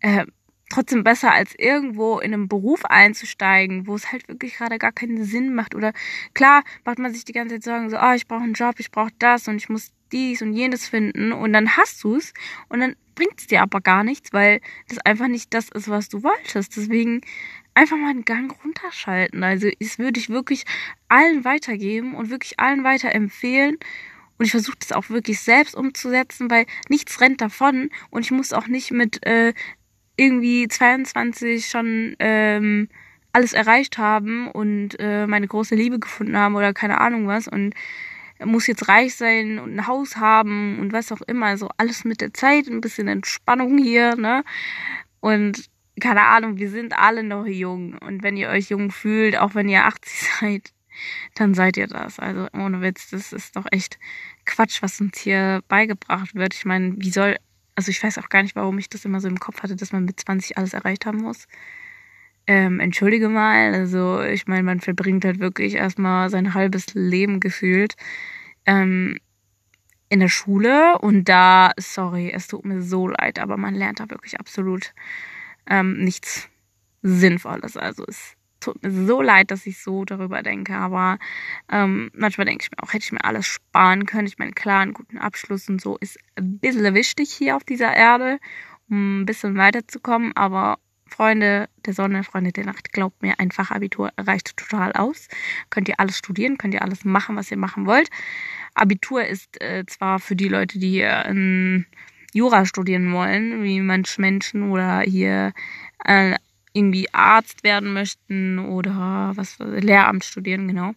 äh, 0.00 0.26
trotzdem 0.70 1.04
besser 1.04 1.32
als 1.32 1.54
irgendwo 1.56 2.18
in 2.18 2.34
einem 2.34 2.48
Beruf 2.48 2.84
einzusteigen, 2.84 3.86
wo 3.86 3.94
es 3.94 4.10
halt 4.10 4.26
wirklich 4.26 4.56
gerade 4.56 4.78
gar 4.78 4.92
keinen 4.92 5.22
Sinn 5.22 5.54
macht 5.54 5.76
oder 5.76 5.92
klar 6.34 6.64
macht 6.84 6.98
man 6.98 7.12
sich 7.12 7.24
die 7.24 7.32
ganze 7.32 7.54
Zeit 7.56 7.64
Sorgen 7.64 7.90
so, 7.90 7.98
ah, 7.98 8.10
oh, 8.10 8.14
ich 8.16 8.26
brauche 8.26 8.42
einen 8.42 8.54
Job, 8.54 8.74
ich 8.78 8.90
brauche 8.90 9.12
das 9.20 9.46
und 9.46 9.56
ich 9.56 9.68
muss 9.68 9.92
dies 10.10 10.42
und 10.42 10.52
jenes 10.52 10.88
finden 10.88 11.32
und 11.32 11.52
dann 11.52 11.76
hast 11.76 12.02
du 12.02 12.16
es 12.16 12.34
und 12.68 12.80
dann 12.80 12.96
bringt 13.14 13.38
es 13.38 13.46
dir 13.46 13.62
aber 13.62 13.80
gar 13.80 14.02
nichts, 14.02 14.32
weil 14.32 14.60
das 14.88 14.98
einfach 14.98 15.28
nicht 15.28 15.54
das 15.54 15.68
ist, 15.68 15.88
was 15.88 16.08
du 16.08 16.22
wolltest. 16.22 16.76
Deswegen 16.76 17.20
einfach 17.74 17.96
mal 17.96 18.10
einen 18.10 18.24
Gang 18.24 18.54
runterschalten. 18.64 19.42
Also 19.42 19.68
das 19.80 19.98
würde 19.98 20.20
ich 20.20 20.28
wirklich 20.28 20.64
allen 21.08 21.44
weitergeben 21.44 22.14
und 22.14 22.30
wirklich 22.30 22.58
allen 22.60 22.84
weiterempfehlen. 22.84 23.76
Und 24.38 24.46
ich 24.46 24.50
versuche 24.50 24.76
das 24.80 24.92
auch 24.92 25.08
wirklich 25.10 25.40
selbst 25.40 25.74
umzusetzen, 25.74 26.50
weil 26.50 26.66
nichts 26.88 27.20
rennt 27.20 27.40
davon 27.40 27.90
und 28.10 28.24
ich 28.24 28.30
muss 28.30 28.52
auch 28.52 28.66
nicht 28.66 28.90
mit 28.90 29.24
äh, 29.24 29.54
irgendwie 30.16 30.66
22 30.68 31.66
schon 31.66 32.16
ähm, 32.18 32.88
alles 33.32 33.52
erreicht 33.52 33.98
haben 33.98 34.50
und 34.50 34.98
äh, 34.98 35.26
meine 35.26 35.46
große 35.46 35.74
Liebe 35.74 35.98
gefunden 35.98 36.36
haben 36.36 36.54
oder 36.54 36.74
keine 36.74 37.00
Ahnung 37.00 37.26
was 37.26 37.48
und 37.48 37.74
muss 38.44 38.66
jetzt 38.66 38.88
reich 38.88 39.14
sein 39.14 39.58
und 39.58 39.76
ein 39.76 39.86
Haus 39.86 40.16
haben 40.16 40.78
und 40.80 40.92
was 40.92 41.12
auch 41.12 41.20
immer. 41.22 41.46
Also 41.46 41.68
alles 41.76 42.04
mit 42.04 42.20
der 42.20 42.34
Zeit, 42.34 42.66
ein 42.66 42.80
bisschen 42.80 43.08
Entspannung 43.08 43.78
hier, 43.78 44.16
ne? 44.16 44.42
Und 45.20 45.70
keine 46.00 46.22
Ahnung, 46.22 46.58
wir 46.58 46.70
sind 46.70 46.96
alle 46.96 47.22
noch 47.22 47.46
jung. 47.46 47.98
Und 47.98 48.22
wenn 48.22 48.36
ihr 48.36 48.48
euch 48.48 48.70
jung 48.70 48.90
fühlt, 48.90 49.36
auch 49.36 49.54
wenn 49.54 49.68
ihr 49.68 49.84
80 49.84 50.28
seid, 50.40 50.72
dann 51.34 51.54
seid 51.54 51.76
ihr 51.76 51.86
das. 51.86 52.18
Also 52.18 52.48
ohne 52.52 52.80
Witz, 52.80 53.10
das 53.10 53.32
ist 53.32 53.56
doch 53.56 53.66
echt 53.70 53.98
Quatsch, 54.44 54.82
was 54.82 55.00
uns 55.00 55.18
hier 55.18 55.62
beigebracht 55.68 56.34
wird. 56.34 56.54
Ich 56.54 56.64
meine, 56.64 56.94
wie 56.98 57.10
soll, 57.10 57.36
also 57.74 57.90
ich 57.90 58.02
weiß 58.02 58.18
auch 58.18 58.28
gar 58.28 58.42
nicht, 58.42 58.56
warum 58.56 58.78
ich 58.78 58.88
das 58.88 59.04
immer 59.04 59.20
so 59.20 59.28
im 59.28 59.40
Kopf 59.40 59.62
hatte, 59.62 59.76
dass 59.76 59.92
man 59.92 60.04
mit 60.04 60.20
20 60.20 60.58
alles 60.58 60.74
erreicht 60.74 61.06
haben 61.06 61.18
muss. 61.18 61.46
Ähm, 62.46 62.80
entschuldige 62.80 63.28
mal, 63.28 63.72
also 63.72 64.20
ich 64.22 64.46
meine, 64.46 64.64
man 64.64 64.80
verbringt 64.80 65.24
halt 65.24 65.38
wirklich 65.38 65.74
erstmal 65.74 66.28
sein 66.28 66.54
halbes 66.54 66.92
Leben 66.94 67.38
gefühlt 67.38 67.94
ähm, 68.66 69.16
in 70.08 70.20
der 70.20 70.28
Schule 70.28 70.98
und 70.98 71.28
da, 71.28 71.70
sorry, 71.78 72.32
es 72.34 72.48
tut 72.48 72.64
mir 72.64 72.82
so 72.82 73.08
leid, 73.08 73.38
aber 73.38 73.56
man 73.56 73.74
lernt 73.74 74.00
da 74.00 74.10
wirklich 74.10 74.40
absolut 74.40 74.92
ähm, 75.66 75.98
nichts 76.04 76.48
Sinnvolles. 77.02 77.76
Also 77.76 78.04
es 78.06 78.36
tut 78.60 78.82
mir 78.82 78.90
so 78.90 79.20
leid, 79.20 79.50
dass 79.50 79.66
ich 79.66 79.82
so 79.82 80.04
darüber 80.04 80.42
denke, 80.42 80.74
aber 80.74 81.18
ähm, 81.70 82.10
manchmal 82.14 82.46
denke 82.46 82.64
ich 82.64 82.70
mir 82.70 82.82
auch, 82.82 82.92
hätte 82.92 83.04
ich 83.04 83.12
mir 83.12 83.24
alles 83.24 83.46
sparen 83.46 84.06
können. 84.06 84.28
Ich 84.28 84.38
meine, 84.38 84.52
klar, 84.52 84.82
einen 84.82 84.94
guten 84.94 85.18
Abschluss 85.18 85.68
und 85.68 85.80
so 85.80 85.96
ist 85.98 86.18
ein 86.36 86.58
bisschen 86.58 86.94
wichtig 86.94 87.32
hier 87.32 87.56
auf 87.56 87.64
dieser 87.64 87.94
Erde, 87.94 88.38
um 88.88 89.22
ein 89.22 89.26
bisschen 89.26 89.56
weiterzukommen, 89.56 90.32
aber 90.36 90.78
Freunde 91.06 91.68
der 91.84 91.92
Sonne, 91.92 92.24
Freunde 92.24 92.52
der 92.52 92.64
Nacht, 92.64 92.92
glaubt 92.92 93.20
mir, 93.20 93.38
ein 93.38 93.50
Fachabitur 93.50 94.10
reicht 94.18 94.56
total 94.56 94.92
aus. 94.92 95.28
Könnt 95.68 95.88
ihr 95.88 96.00
alles 96.00 96.16
studieren, 96.16 96.56
könnt 96.56 96.72
ihr 96.72 96.82
alles 96.82 97.04
machen, 97.04 97.36
was 97.36 97.50
ihr 97.50 97.58
machen 97.58 97.86
wollt. 97.86 98.08
Abitur 98.74 99.26
ist 99.26 99.60
äh, 99.60 99.84
zwar 99.86 100.18
für 100.20 100.36
die 100.36 100.48
Leute, 100.48 100.78
die 100.78 100.88
hier 100.88 101.26
in 101.26 101.86
Jura 102.32 102.64
studieren 102.64 103.12
wollen, 103.12 103.62
wie 103.62 103.80
manche 103.80 104.20
Menschen 104.20 104.70
oder 104.70 105.00
hier 105.00 105.52
äh, 106.04 106.36
irgendwie 106.72 107.12
Arzt 107.12 107.64
werden 107.64 107.92
möchten 107.92 108.58
oder 108.58 109.32
was 109.34 109.58
Lehramt 109.58 110.24
studieren, 110.24 110.68
genau. 110.68 110.94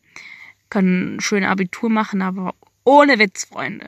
Können 0.70 1.20
schön 1.20 1.44
Abitur 1.44 1.90
machen, 1.90 2.22
aber 2.22 2.56
ohne 2.84 3.20
Witz, 3.20 3.46
Freunde. 3.46 3.88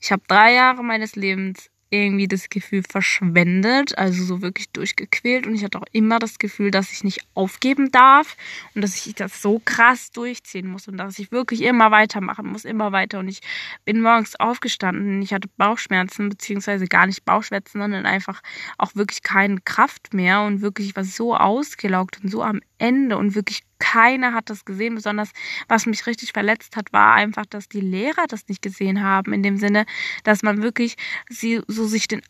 Ich 0.00 0.10
habe 0.10 0.22
drei 0.26 0.54
Jahre 0.54 0.82
meines 0.82 1.14
Lebens 1.14 1.70
irgendwie 1.92 2.26
das 2.26 2.48
Gefühl 2.48 2.82
verschwendet, 2.88 3.96
also 3.98 4.24
so 4.24 4.40
wirklich 4.40 4.70
durchgequält. 4.70 5.46
Und 5.46 5.54
ich 5.54 5.62
hatte 5.62 5.78
auch 5.78 5.86
immer 5.92 6.18
das 6.18 6.38
Gefühl, 6.38 6.70
dass 6.70 6.90
ich 6.90 7.04
nicht 7.04 7.20
aufgeben 7.34 7.90
darf 7.90 8.36
und 8.74 8.82
dass 8.82 9.06
ich 9.06 9.14
das 9.14 9.42
so 9.42 9.60
krass 9.62 10.10
durchziehen 10.10 10.68
muss 10.68 10.88
und 10.88 10.96
dass 10.96 11.18
ich 11.18 11.30
wirklich 11.30 11.62
immer 11.62 11.90
weitermachen 11.90 12.46
muss, 12.46 12.64
immer 12.64 12.92
weiter. 12.92 13.18
Und 13.18 13.28
ich 13.28 13.40
bin 13.84 14.00
morgens 14.00 14.40
aufgestanden, 14.40 15.20
ich 15.20 15.34
hatte 15.34 15.48
Bauchschmerzen, 15.58 16.30
beziehungsweise 16.30 16.86
gar 16.86 17.06
nicht 17.06 17.26
Bauchschmerzen, 17.26 17.78
sondern 17.78 18.06
einfach 18.06 18.42
auch 18.78 18.94
wirklich 18.94 19.22
keine 19.22 19.60
Kraft 19.60 20.14
mehr 20.14 20.42
und 20.42 20.62
wirklich 20.62 20.96
war 20.96 21.04
so 21.04 21.36
ausgelaugt 21.36 22.20
und 22.22 22.30
so 22.30 22.42
am 22.42 22.60
Ende 22.78 23.18
und 23.18 23.34
wirklich 23.34 23.62
keiner 23.82 24.32
hat 24.32 24.48
das 24.48 24.64
gesehen. 24.64 24.94
Besonders, 24.94 25.32
was 25.66 25.86
mich 25.86 26.06
richtig 26.06 26.32
verletzt 26.32 26.76
hat, 26.76 26.92
war 26.92 27.14
einfach, 27.14 27.46
dass 27.46 27.68
die 27.68 27.80
Lehrer 27.80 28.26
das 28.28 28.46
nicht 28.46 28.62
gesehen 28.62 29.02
haben. 29.02 29.32
In 29.32 29.42
dem 29.42 29.56
Sinne, 29.56 29.86
dass 30.22 30.44
man 30.44 30.62
wirklich 30.62 30.94
sie, 31.28 31.60
so 31.66 31.86
sich 31.86 32.06
den 32.06 32.22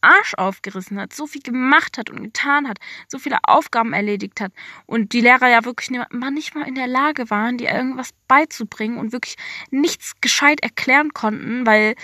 Arsch 0.00 0.34
aufgerissen 0.34 0.98
hat, 0.98 1.12
so 1.12 1.26
viel 1.26 1.42
gemacht 1.42 1.98
hat 1.98 2.10
und 2.10 2.22
getan 2.22 2.68
hat, 2.68 2.78
so 3.08 3.18
viele 3.18 3.38
Aufgaben 3.42 3.92
erledigt 3.92 4.40
hat 4.40 4.52
und 4.86 5.12
die 5.12 5.20
Lehrer 5.20 5.48
ja 5.48 5.64
wirklich 5.64 5.90
nicht 5.90 6.54
mal 6.54 6.68
in 6.68 6.74
der 6.74 6.86
Lage 6.86 7.28
waren, 7.28 7.58
dir 7.58 7.70
irgendwas 7.70 8.10
beizubringen 8.28 8.98
und 8.98 9.12
wirklich 9.12 9.36
nichts 9.70 10.12
gescheit 10.20 10.60
erklären 10.62 11.12
konnten, 11.12 11.66
weil 11.66 11.94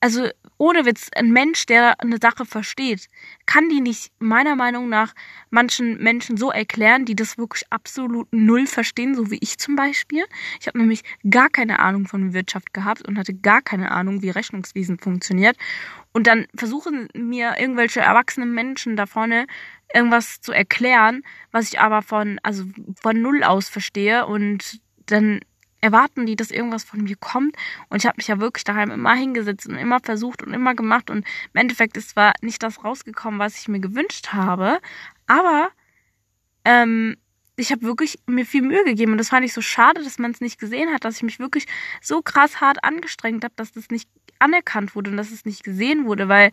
also 0.00 0.28
ohne 0.58 0.84
Witz, 0.84 1.08
ein 1.14 1.30
Mensch, 1.30 1.66
der 1.66 2.00
eine 2.00 2.18
Sache 2.20 2.44
versteht, 2.44 3.08
kann 3.46 3.68
die 3.68 3.80
nicht 3.80 4.12
meiner 4.18 4.56
Meinung 4.56 4.88
nach 4.88 5.14
manchen 5.50 6.02
Menschen 6.02 6.36
so 6.36 6.50
erklären, 6.50 7.04
die 7.04 7.16
das 7.16 7.38
wirklich 7.38 7.64
absolut 7.70 8.28
null 8.32 8.66
verstehen, 8.66 9.14
so 9.14 9.30
wie 9.30 9.38
ich 9.40 9.58
zum 9.58 9.76
Beispiel. 9.76 10.24
Ich 10.60 10.66
habe 10.66 10.78
nämlich 10.78 11.02
gar 11.28 11.48
keine 11.48 11.78
Ahnung 11.78 12.06
von 12.06 12.32
Wirtschaft 12.32 12.72
gehabt 12.72 13.06
und 13.06 13.18
hatte 13.18 13.34
gar 13.34 13.62
keine 13.62 13.90
Ahnung, 13.90 14.22
wie 14.22 14.30
Rechnungswesen 14.30 14.98
funktioniert. 14.98 15.56
Und 16.12 16.26
dann 16.26 16.46
versuchen 16.56 17.08
mir 17.14 17.54
irgendwelche 17.58 18.00
erwachsenen 18.00 18.52
Menschen 18.52 18.96
da 18.96 19.06
vorne 19.06 19.46
irgendwas 19.94 20.40
zu 20.40 20.52
erklären, 20.52 21.22
was 21.50 21.68
ich 21.72 21.80
aber 21.80 22.02
von, 22.02 22.38
also 22.42 22.64
von 23.00 23.20
null 23.20 23.42
aus 23.42 23.68
verstehe 23.68 24.26
und 24.26 24.80
dann 25.06 25.40
erwarten 25.80 26.26
die, 26.26 26.36
dass 26.36 26.50
irgendwas 26.50 26.84
von 26.84 27.02
mir 27.02 27.16
kommt. 27.16 27.56
Und 27.88 27.98
ich 27.98 28.06
habe 28.06 28.16
mich 28.16 28.28
ja 28.28 28.40
wirklich 28.40 28.64
daheim 28.64 28.90
immer 28.90 29.14
hingesetzt 29.14 29.68
und 29.68 29.76
immer 29.76 30.00
versucht 30.00 30.42
und 30.42 30.52
immer 30.52 30.74
gemacht. 30.74 31.10
Und 31.10 31.18
im 31.18 31.60
Endeffekt 31.60 31.96
ist 31.96 32.10
zwar 32.10 32.32
nicht 32.40 32.62
das 32.62 32.84
rausgekommen, 32.84 33.38
was 33.38 33.58
ich 33.58 33.68
mir 33.68 33.80
gewünscht 33.80 34.32
habe, 34.32 34.80
aber 35.26 35.70
ähm, 36.64 37.16
ich 37.56 37.72
habe 37.72 37.82
wirklich 37.82 38.18
mir 38.26 38.46
viel 38.46 38.62
Mühe 38.62 38.84
gegeben. 38.84 39.12
Und 39.12 39.18
das 39.18 39.30
fand 39.30 39.44
ich 39.44 39.52
so 39.52 39.60
schade, 39.60 40.02
dass 40.02 40.18
man 40.18 40.30
es 40.30 40.40
nicht 40.40 40.58
gesehen 40.58 40.92
hat, 40.92 41.04
dass 41.04 41.16
ich 41.16 41.22
mich 41.22 41.38
wirklich 41.38 41.66
so 42.00 42.22
krass 42.22 42.60
hart 42.60 42.84
angestrengt 42.84 43.44
habe, 43.44 43.54
dass 43.56 43.72
das 43.72 43.90
nicht 43.90 44.08
anerkannt 44.38 44.94
wurde 44.94 45.10
und 45.10 45.16
dass 45.16 45.32
es 45.32 45.44
nicht 45.44 45.64
gesehen 45.64 46.06
wurde. 46.06 46.28
Weil 46.28 46.52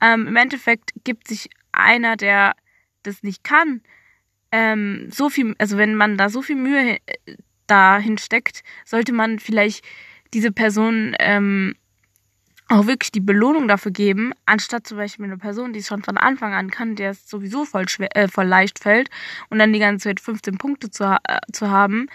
ähm, 0.00 0.28
im 0.28 0.36
Endeffekt 0.36 0.92
gibt 1.02 1.26
sich 1.28 1.50
einer, 1.72 2.16
der 2.16 2.54
das 3.02 3.22
nicht 3.22 3.42
kann, 3.42 3.82
ähm, 4.52 5.08
so 5.10 5.28
viel, 5.28 5.54
also 5.58 5.76
wenn 5.76 5.96
man 5.96 6.16
da 6.16 6.28
so 6.28 6.40
viel 6.40 6.56
Mühe 6.56 6.98
äh, 7.06 7.36
dahin 7.66 8.18
steckt, 8.18 8.62
sollte 8.84 9.12
man 9.12 9.38
vielleicht 9.38 9.84
diese 10.32 10.52
Person 10.52 11.14
ähm, 11.18 11.74
auch 12.68 12.86
wirklich 12.86 13.12
die 13.12 13.20
Belohnung 13.20 13.68
dafür 13.68 13.92
geben, 13.92 14.32
anstatt 14.46 14.86
zum 14.86 14.96
Beispiel 14.96 15.26
eine 15.26 15.36
Person, 15.36 15.72
die 15.72 15.80
es 15.80 15.86
schon 15.86 16.02
von 16.02 16.16
Anfang 16.16 16.54
an 16.54 16.70
kann, 16.70 16.96
der 16.96 17.10
es 17.10 17.28
sowieso 17.28 17.64
voll, 17.64 17.88
schwer, 17.88 18.16
äh, 18.16 18.28
voll 18.28 18.46
leicht 18.46 18.78
fällt 18.78 19.10
und 19.50 19.58
dann 19.58 19.72
die 19.72 19.78
ganze 19.78 20.08
Zeit 20.08 20.20
15 20.20 20.58
Punkte 20.58 20.90
zu, 20.90 21.04
äh, 21.04 21.38
zu 21.52 21.70
haben, 21.70 22.08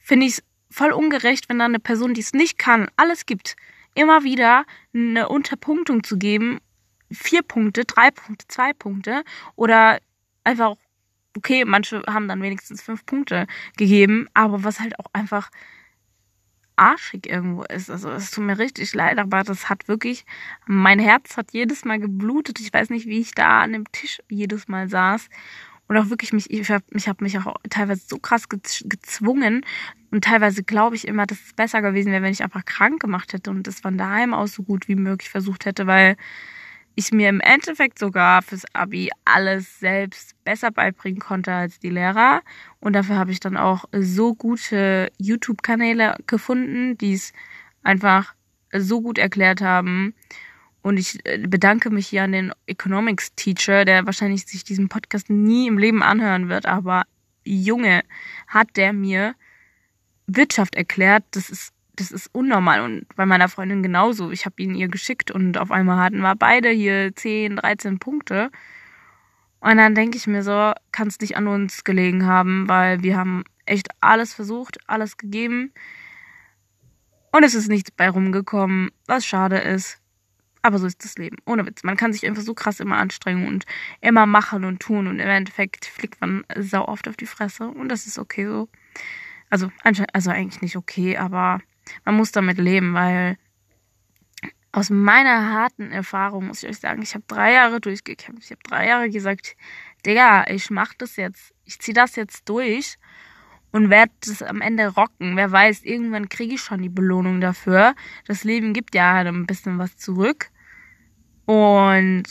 finde 0.00 0.26
ich 0.26 0.34
es 0.34 0.42
voll 0.70 0.92
ungerecht, 0.92 1.48
wenn 1.48 1.58
dann 1.58 1.70
eine 1.70 1.80
Person, 1.80 2.14
die 2.14 2.20
es 2.20 2.34
nicht 2.34 2.58
kann, 2.58 2.88
alles 2.96 3.26
gibt, 3.26 3.56
immer 3.94 4.24
wieder 4.24 4.64
eine 4.94 5.28
Unterpunktung 5.28 6.04
zu 6.04 6.18
geben, 6.18 6.60
vier 7.10 7.42
Punkte, 7.42 7.84
drei 7.84 8.10
Punkte, 8.10 8.46
zwei 8.48 8.72
Punkte 8.74 9.24
oder 9.54 9.98
einfach 10.44 10.76
okay, 11.36 11.64
manche 11.64 12.02
haben 12.06 12.28
dann 12.28 12.42
wenigstens 12.42 12.82
fünf 12.82 13.04
Punkte 13.06 13.46
gegeben, 13.76 14.28
aber 14.34 14.64
was 14.64 14.80
halt 14.80 14.98
auch 14.98 15.06
einfach 15.12 15.50
arschig 16.76 17.26
irgendwo 17.26 17.64
ist. 17.64 17.90
Also 17.90 18.10
es 18.10 18.30
tut 18.30 18.44
mir 18.44 18.58
richtig 18.58 18.94
leid, 18.94 19.18
aber 19.18 19.42
das 19.42 19.68
hat 19.68 19.88
wirklich, 19.88 20.24
mein 20.66 20.98
Herz 20.98 21.36
hat 21.36 21.52
jedes 21.52 21.84
Mal 21.84 21.98
geblutet. 21.98 22.60
Ich 22.60 22.72
weiß 22.72 22.90
nicht, 22.90 23.06
wie 23.06 23.20
ich 23.20 23.34
da 23.34 23.62
an 23.62 23.72
dem 23.72 23.90
Tisch 23.92 24.20
jedes 24.28 24.68
Mal 24.68 24.88
saß. 24.88 25.28
Und 25.88 25.96
auch 25.96 26.10
wirklich 26.10 26.32
mich, 26.32 26.50
ich 26.50 26.68
habe 26.68 26.84
hab 26.94 27.20
mich 27.20 27.38
auch 27.38 27.54
teilweise 27.70 28.02
so 28.06 28.18
krass 28.18 28.48
gezwungen. 28.48 29.64
Und 30.10 30.24
teilweise 30.24 30.64
glaube 30.64 30.96
ich 30.96 31.06
immer, 31.06 31.26
dass 31.26 31.40
es 31.40 31.52
besser 31.54 31.80
gewesen 31.80 32.12
wäre, 32.12 32.22
wenn 32.22 32.32
ich 32.32 32.42
einfach 32.42 32.64
krank 32.64 33.00
gemacht 33.00 33.32
hätte 33.32 33.50
und 33.50 33.66
das 33.66 33.80
von 33.80 33.96
daheim 33.96 34.34
aus 34.34 34.52
so 34.52 34.62
gut 34.62 34.88
wie 34.88 34.96
möglich 34.96 35.30
versucht 35.30 35.64
hätte, 35.64 35.86
weil 35.86 36.16
ich 36.96 37.12
mir 37.12 37.28
im 37.28 37.40
Endeffekt 37.40 37.98
sogar 37.98 38.42
fürs 38.42 38.64
Abi 38.72 39.10
alles 39.26 39.78
selbst 39.78 40.34
besser 40.44 40.70
beibringen 40.70 41.20
konnte 41.20 41.52
als 41.52 41.78
die 41.78 41.90
Lehrer. 41.90 42.40
Und 42.80 42.94
dafür 42.94 43.16
habe 43.16 43.30
ich 43.30 43.38
dann 43.38 43.56
auch 43.56 43.84
so 43.92 44.34
gute 44.34 45.12
YouTube-Kanäle 45.18 46.16
gefunden, 46.26 46.96
die 46.96 47.12
es 47.12 47.32
einfach 47.82 48.34
so 48.72 49.02
gut 49.02 49.18
erklärt 49.18 49.60
haben. 49.60 50.14
Und 50.80 50.96
ich 50.96 51.18
äh, 51.24 51.38
bedanke 51.46 51.90
mich 51.90 52.08
hier 52.08 52.22
an 52.22 52.32
den 52.32 52.52
Economics 52.66 53.34
Teacher, 53.34 53.84
der 53.84 54.06
wahrscheinlich 54.06 54.46
sich 54.46 54.64
diesen 54.64 54.88
Podcast 54.88 55.28
nie 55.28 55.66
im 55.66 55.76
Leben 55.76 56.02
anhören 56.02 56.48
wird. 56.48 56.64
Aber 56.64 57.04
Junge, 57.44 58.04
hat 58.46 58.76
der 58.76 58.94
mir 58.94 59.34
Wirtschaft 60.26 60.74
erklärt. 60.74 61.24
Das 61.32 61.50
ist 61.50 61.74
das 61.96 62.10
ist 62.10 62.28
unnormal. 62.32 62.80
Und 62.82 63.06
bei 63.16 63.26
meiner 63.26 63.48
Freundin 63.48 63.82
genauso. 63.82 64.30
Ich 64.30 64.46
habe 64.46 64.62
ihn 64.62 64.74
ihr 64.74 64.88
geschickt 64.88 65.30
und 65.30 65.58
auf 65.58 65.70
einmal 65.70 65.98
hatten 65.98 66.20
wir 66.20 66.34
beide 66.36 66.70
hier 66.70 67.14
10, 67.14 67.56
13 67.56 67.98
Punkte. 67.98 68.50
Und 69.60 69.78
dann 69.78 69.94
denke 69.94 70.16
ich 70.16 70.26
mir 70.26 70.42
so, 70.42 70.72
kann 70.92 71.08
es 71.08 71.20
nicht 71.20 71.36
an 71.36 71.48
uns 71.48 71.82
gelegen 71.82 72.26
haben, 72.26 72.68
weil 72.68 73.02
wir 73.02 73.16
haben 73.16 73.44
echt 73.64 73.88
alles 74.00 74.32
versucht, 74.32 74.78
alles 74.86 75.16
gegeben. 75.16 75.72
Und 77.32 77.42
es 77.42 77.54
ist 77.54 77.68
nichts 77.68 77.90
bei 77.90 78.08
rumgekommen, 78.08 78.90
was 79.06 79.26
schade 79.26 79.58
ist. 79.58 80.00
Aber 80.62 80.78
so 80.78 80.86
ist 80.86 81.04
das 81.04 81.16
Leben. 81.16 81.36
Ohne 81.46 81.66
Witz. 81.66 81.84
Man 81.84 81.96
kann 81.96 82.12
sich 82.12 82.26
einfach 82.26 82.42
so 82.42 82.54
krass 82.54 82.80
immer 82.80 82.96
anstrengen 82.96 83.46
und 83.46 83.66
immer 84.00 84.26
machen 84.26 84.64
und 84.64 84.80
tun. 84.80 85.06
Und 85.06 85.20
im 85.20 85.28
Endeffekt 85.28 85.86
fliegt 85.86 86.20
man 86.20 86.44
sau 86.56 86.86
oft 86.86 87.08
auf 87.08 87.16
die 87.16 87.26
Fresse. 87.26 87.68
Und 87.68 87.88
das 87.88 88.06
ist 88.06 88.18
okay 88.18 88.46
so. 88.46 88.68
Also, 89.48 89.70
also 90.12 90.30
eigentlich 90.30 90.60
nicht 90.62 90.76
okay, 90.76 91.16
aber 91.16 91.60
man 92.04 92.16
muss 92.16 92.32
damit 92.32 92.58
leben, 92.58 92.94
weil 92.94 93.36
aus 94.72 94.90
meiner 94.90 95.52
harten 95.52 95.90
Erfahrung 95.90 96.48
muss 96.48 96.62
ich 96.62 96.68
euch 96.68 96.78
sagen, 96.78 97.00
ich 97.02 97.14
habe 97.14 97.24
drei 97.26 97.54
Jahre 97.54 97.80
durchgekämpft. 97.80 98.44
Ich 98.44 98.50
habe 98.50 98.62
drei 98.62 98.88
Jahre 98.88 99.08
gesagt, 99.08 99.56
Digga, 100.04 100.46
ich 100.48 100.70
mach 100.70 100.92
das 100.94 101.16
jetzt. 101.16 101.54
Ich 101.64 101.78
zieh 101.78 101.94
das 101.94 102.14
jetzt 102.16 102.48
durch 102.48 102.98
und 103.72 103.90
werde 103.90 104.12
das 104.20 104.42
am 104.42 104.60
Ende 104.60 104.88
rocken. 104.88 105.36
Wer 105.36 105.50
weiß, 105.50 105.82
irgendwann 105.82 106.28
kriege 106.28 106.54
ich 106.54 106.60
schon 106.60 106.82
die 106.82 106.88
Belohnung 106.88 107.40
dafür. 107.40 107.94
Das 108.26 108.44
Leben 108.44 108.74
gibt 108.74 108.94
ja 108.94 109.14
halt 109.14 109.28
ein 109.28 109.46
bisschen 109.46 109.78
was 109.78 109.96
zurück. 109.96 110.50
Und 111.46 112.24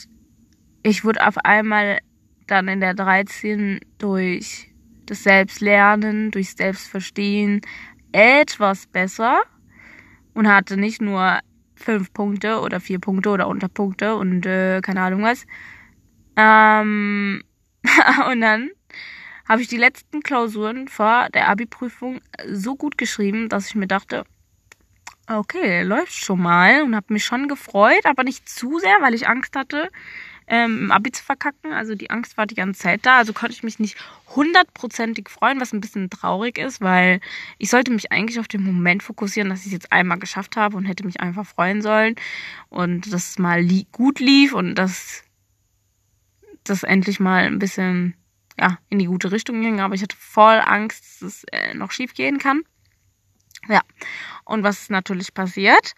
ich 0.82 1.04
wurde 1.04 1.26
auf 1.26 1.38
einmal 1.38 1.98
dann 2.46 2.68
in 2.68 2.80
der 2.80 2.94
13 2.94 3.80
durch 3.98 4.72
das 5.06 5.24
Selbstlernen, 5.24 6.30
durch 6.30 6.52
Selbstverstehen 6.52 7.60
etwas 8.16 8.86
besser 8.86 9.42
und 10.32 10.48
hatte 10.48 10.78
nicht 10.78 11.02
nur 11.02 11.38
fünf 11.74 12.14
Punkte 12.14 12.60
oder 12.60 12.80
vier 12.80 12.98
Punkte 12.98 13.28
oder 13.28 13.46
Unterpunkte 13.46 14.16
und 14.16 14.46
äh, 14.46 14.80
keine 14.80 15.02
Ahnung 15.02 15.22
was. 15.22 15.46
Ähm, 16.34 17.42
und 18.30 18.40
dann 18.40 18.70
habe 19.46 19.60
ich 19.60 19.68
die 19.68 19.76
letzten 19.76 20.22
Klausuren 20.22 20.88
vor 20.88 21.28
der 21.34 21.48
Abi-Prüfung 21.48 22.22
so 22.50 22.74
gut 22.74 22.96
geschrieben, 22.96 23.50
dass 23.50 23.68
ich 23.68 23.74
mir 23.74 23.86
dachte, 23.86 24.24
okay, 25.28 25.82
läuft 25.82 26.14
schon 26.14 26.40
mal 26.40 26.82
und 26.82 26.96
habe 26.96 27.12
mich 27.12 27.24
schon 27.26 27.48
gefreut, 27.48 28.06
aber 28.06 28.24
nicht 28.24 28.48
zu 28.48 28.78
sehr, 28.78 28.96
weil 29.02 29.12
ich 29.12 29.28
Angst 29.28 29.54
hatte, 29.56 29.90
ähm, 30.48 30.84
im 30.84 30.92
Abi 30.92 31.12
zu 31.12 31.24
verkacken. 31.24 31.72
Also 31.72 31.94
die 31.94 32.10
Angst 32.10 32.36
war 32.36 32.46
die 32.46 32.54
ganze 32.54 32.80
Zeit 32.80 33.04
da. 33.04 33.18
Also 33.18 33.32
konnte 33.32 33.54
ich 33.54 33.62
mich 33.62 33.78
nicht 33.78 33.96
hundertprozentig 34.34 35.28
freuen, 35.28 35.60
was 35.60 35.72
ein 35.72 35.80
bisschen 35.80 36.10
traurig 36.10 36.58
ist, 36.58 36.80
weil 36.80 37.20
ich 37.58 37.70
sollte 37.70 37.92
mich 37.92 38.12
eigentlich 38.12 38.38
auf 38.38 38.48
den 38.48 38.62
Moment 38.62 39.02
fokussieren, 39.02 39.50
dass 39.50 39.60
ich 39.60 39.66
es 39.66 39.72
jetzt 39.72 39.92
einmal 39.92 40.18
geschafft 40.18 40.56
habe 40.56 40.76
und 40.76 40.84
hätte 40.84 41.04
mich 41.04 41.20
einfach 41.20 41.46
freuen 41.46 41.82
sollen 41.82 42.14
und 42.68 43.12
dass 43.12 43.30
es 43.30 43.38
mal 43.38 43.60
li 43.60 43.86
gut 43.92 44.20
lief 44.20 44.52
und 44.52 44.74
dass 44.76 45.24
das 46.64 46.82
endlich 46.82 47.20
mal 47.20 47.44
ein 47.44 47.58
bisschen 47.58 48.14
ja, 48.58 48.78
in 48.88 48.98
die 48.98 49.06
gute 49.06 49.32
Richtung 49.32 49.60
ging. 49.62 49.80
Aber 49.80 49.94
ich 49.94 50.02
hatte 50.02 50.16
voll 50.16 50.60
Angst, 50.64 51.04
dass 51.04 51.22
es 51.22 51.44
äh, 51.52 51.74
noch 51.74 51.90
schief 51.90 52.14
gehen 52.14 52.38
kann. 52.38 52.62
Ja, 53.68 53.82
und 54.44 54.62
was 54.62 54.82
ist 54.82 54.90
natürlich 54.90 55.34
passiert? 55.34 55.94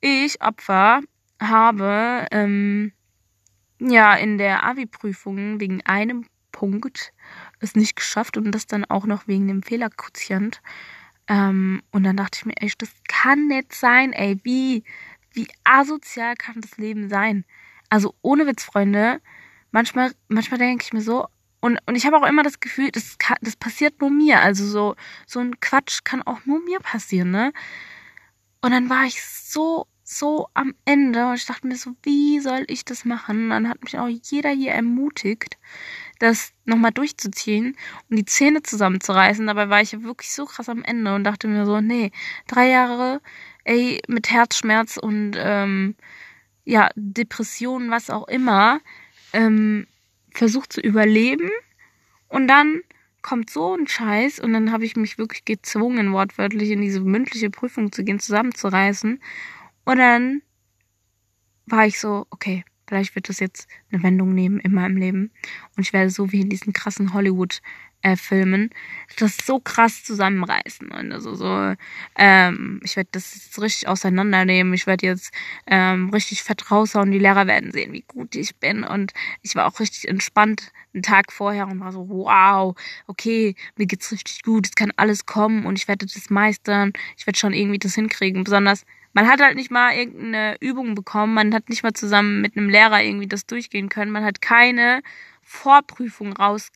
Ich, 0.00 0.40
Opfer, 0.40 1.02
habe 1.40 2.26
ähm, 2.30 2.92
ja 3.80 4.14
in 4.14 4.38
der 4.38 4.62
Abi-Prüfung 4.64 5.60
wegen 5.60 5.84
einem 5.84 6.26
Punkt 6.52 7.12
es 7.60 7.74
nicht 7.74 7.96
geschafft 7.96 8.36
und 8.36 8.52
das 8.52 8.66
dann 8.66 8.84
auch 8.84 9.06
noch 9.06 9.26
wegen 9.26 9.48
dem 9.48 9.62
Fehlerquotient. 9.62 10.60
Ähm, 11.28 11.82
und 11.90 12.04
dann 12.04 12.16
dachte 12.16 12.38
ich 12.38 12.46
mir, 12.46 12.54
ey, 12.56 12.72
das 12.78 12.90
kann 13.08 13.48
nicht 13.48 13.72
sein, 13.72 14.12
ey, 14.12 14.38
wie, 14.42 14.84
wie 15.32 15.48
asozial 15.64 16.34
kann 16.36 16.60
das 16.60 16.76
Leben 16.76 17.08
sein? 17.08 17.44
Also 17.88 18.14
ohne 18.22 18.46
Witz, 18.46 18.64
Freunde, 18.64 19.20
manchmal, 19.70 20.12
manchmal 20.28 20.58
denke 20.58 20.84
ich 20.84 20.92
mir 20.92 21.02
so, 21.02 21.28
und, 21.60 21.78
und 21.86 21.94
ich 21.94 22.06
habe 22.06 22.16
auch 22.16 22.26
immer 22.26 22.42
das 22.42 22.60
Gefühl, 22.60 22.90
das, 22.90 23.18
kann, 23.18 23.36
das 23.42 23.54
passiert 23.54 24.00
nur 24.00 24.10
mir. 24.10 24.40
Also 24.40 24.66
so, 24.66 24.96
so 25.26 25.40
ein 25.40 25.60
Quatsch 25.60 26.00
kann 26.04 26.22
auch 26.22 26.46
nur 26.46 26.60
mir 26.64 26.80
passieren, 26.80 27.30
ne? 27.30 27.52
Und 28.62 28.72
dann 28.72 28.90
war 28.90 29.04
ich 29.04 29.22
so 29.22 29.86
so 30.12 30.48
am 30.54 30.74
Ende 30.84 31.28
und 31.28 31.36
ich 31.36 31.46
dachte 31.46 31.68
mir 31.68 31.76
so, 31.76 31.92
wie 32.02 32.40
soll 32.40 32.64
ich 32.66 32.84
das 32.84 33.04
machen? 33.04 33.44
Und 33.44 33.50
dann 33.50 33.68
hat 33.68 33.84
mich 33.84 33.96
auch 33.96 34.08
jeder 34.08 34.50
hier 34.50 34.72
ermutigt, 34.72 35.56
das 36.18 36.52
nochmal 36.64 36.90
durchzuziehen 36.90 37.76
und 38.08 38.16
die 38.16 38.24
Zähne 38.24 38.64
zusammenzureißen. 38.64 39.46
Dabei 39.46 39.68
war 39.68 39.80
ich 39.80 40.02
wirklich 40.02 40.32
so 40.32 40.46
krass 40.46 40.68
am 40.68 40.82
Ende 40.82 41.14
und 41.14 41.22
dachte 41.22 41.46
mir 41.46 41.64
so, 41.64 41.80
nee, 41.80 42.10
drei 42.48 42.68
Jahre, 42.70 43.20
ey, 43.62 44.00
mit 44.08 44.32
Herzschmerz 44.32 44.96
und 44.96 45.36
ähm, 45.38 45.94
ja, 46.64 46.90
Depressionen, 46.96 47.92
was 47.92 48.10
auch 48.10 48.26
immer, 48.26 48.80
ähm, 49.32 49.86
versucht 50.34 50.72
zu 50.72 50.80
überleben 50.80 51.50
und 52.28 52.48
dann 52.48 52.80
kommt 53.22 53.48
so 53.48 53.76
ein 53.76 53.86
Scheiß 53.86 54.40
und 54.40 54.54
dann 54.54 54.72
habe 54.72 54.84
ich 54.84 54.96
mich 54.96 55.18
wirklich 55.18 55.44
gezwungen, 55.44 56.12
wortwörtlich 56.12 56.70
in 56.70 56.80
diese 56.80 57.00
mündliche 57.00 57.50
Prüfung 57.50 57.92
zu 57.92 58.02
gehen, 58.02 58.18
zusammenzureißen. 58.18 59.20
Und 59.84 59.98
dann 59.98 60.42
war 61.66 61.86
ich 61.86 61.98
so, 61.98 62.26
okay, 62.30 62.64
vielleicht 62.86 63.14
wird 63.14 63.28
das 63.28 63.40
jetzt 63.40 63.68
eine 63.92 64.02
Wendung 64.02 64.34
nehmen 64.34 64.58
in 64.60 64.74
meinem 64.74 64.96
Leben. 64.96 65.30
Und 65.76 65.82
ich 65.82 65.92
werde 65.92 66.10
so 66.10 66.32
wie 66.32 66.40
in 66.40 66.50
diesen 66.50 66.72
krassen 66.72 67.14
Hollywood 67.14 67.60
äh, 68.02 68.16
das 69.18 69.36
so 69.44 69.60
krass 69.60 70.04
zusammenreißen. 70.04 70.90
Und 70.90 71.12
also 71.12 71.34
so, 71.34 71.74
ähm, 72.16 72.80
ich 72.82 72.96
werde 72.96 73.10
das 73.12 73.34
jetzt 73.34 73.60
richtig 73.60 73.88
auseinandernehmen. 73.88 74.72
Ich 74.74 74.86
werde 74.86 75.06
jetzt 75.06 75.32
ähm, 75.66 76.10
richtig 76.10 76.42
fett 76.42 76.70
raushauen. 76.70 77.10
Die 77.10 77.18
Lehrer 77.18 77.46
werden 77.46 77.72
sehen, 77.72 77.92
wie 77.92 78.04
gut 78.06 78.34
ich 78.34 78.56
bin. 78.56 78.84
Und 78.84 79.12
ich 79.42 79.54
war 79.54 79.66
auch 79.66 79.80
richtig 79.80 80.08
entspannt 80.08 80.72
einen 80.94 81.02
Tag 81.02 81.32
vorher 81.32 81.68
und 81.68 81.80
war 81.80 81.92
so, 81.92 82.08
wow, 82.08 82.74
okay, 83.06 83.54
mir 83.76 83.86
geht's 83.86 84.10
richtig 84.10 84.42
gut, 84.42 84.66
es 84.66 84.74
kann 84.74 84.92
alles 84.96 85.26
kommen 85.26 85.66
und 85.66 85.78
ich 85.78 85.86
werde 85.86 86.06
das 86.06 86.30
meistern. 86.30 86.92
Ich 87.16 87.26
werde 87.26 87.38
schon 87.38 87.52
irgendwie 87.52 87.78
das 87.78 87.94
hinkriegen. 87.94 88.44
Besonders 88.44 88.84
man 89.12 89.28
hat 89.28 89.40
halt 89.40 89.56
nicht 89.56 89.70
mal 89.70 89.94
irgendeine 89.94 90.56
Übung 90.60 90.94
bekommen, 90.94 91.34
man 91.34 91.54
hat 91.54 91.68
nicht 91.68 91.82
mal 91.82 91.92
zusammen 91.92 92.40
mit 92.40 92.56
einem 92.56 92.68
Lehrer 92.68 93.02
irgendwie 93.02 93.26
das 93.26 93.46
durchgehen 93.46 93.88
können, 93.88 94.12
man 94.12 94.24
hat 94.24 94.40
keine 94.40 95.02
Vorprüfung 95.42 96.32
raus 96.32 96.70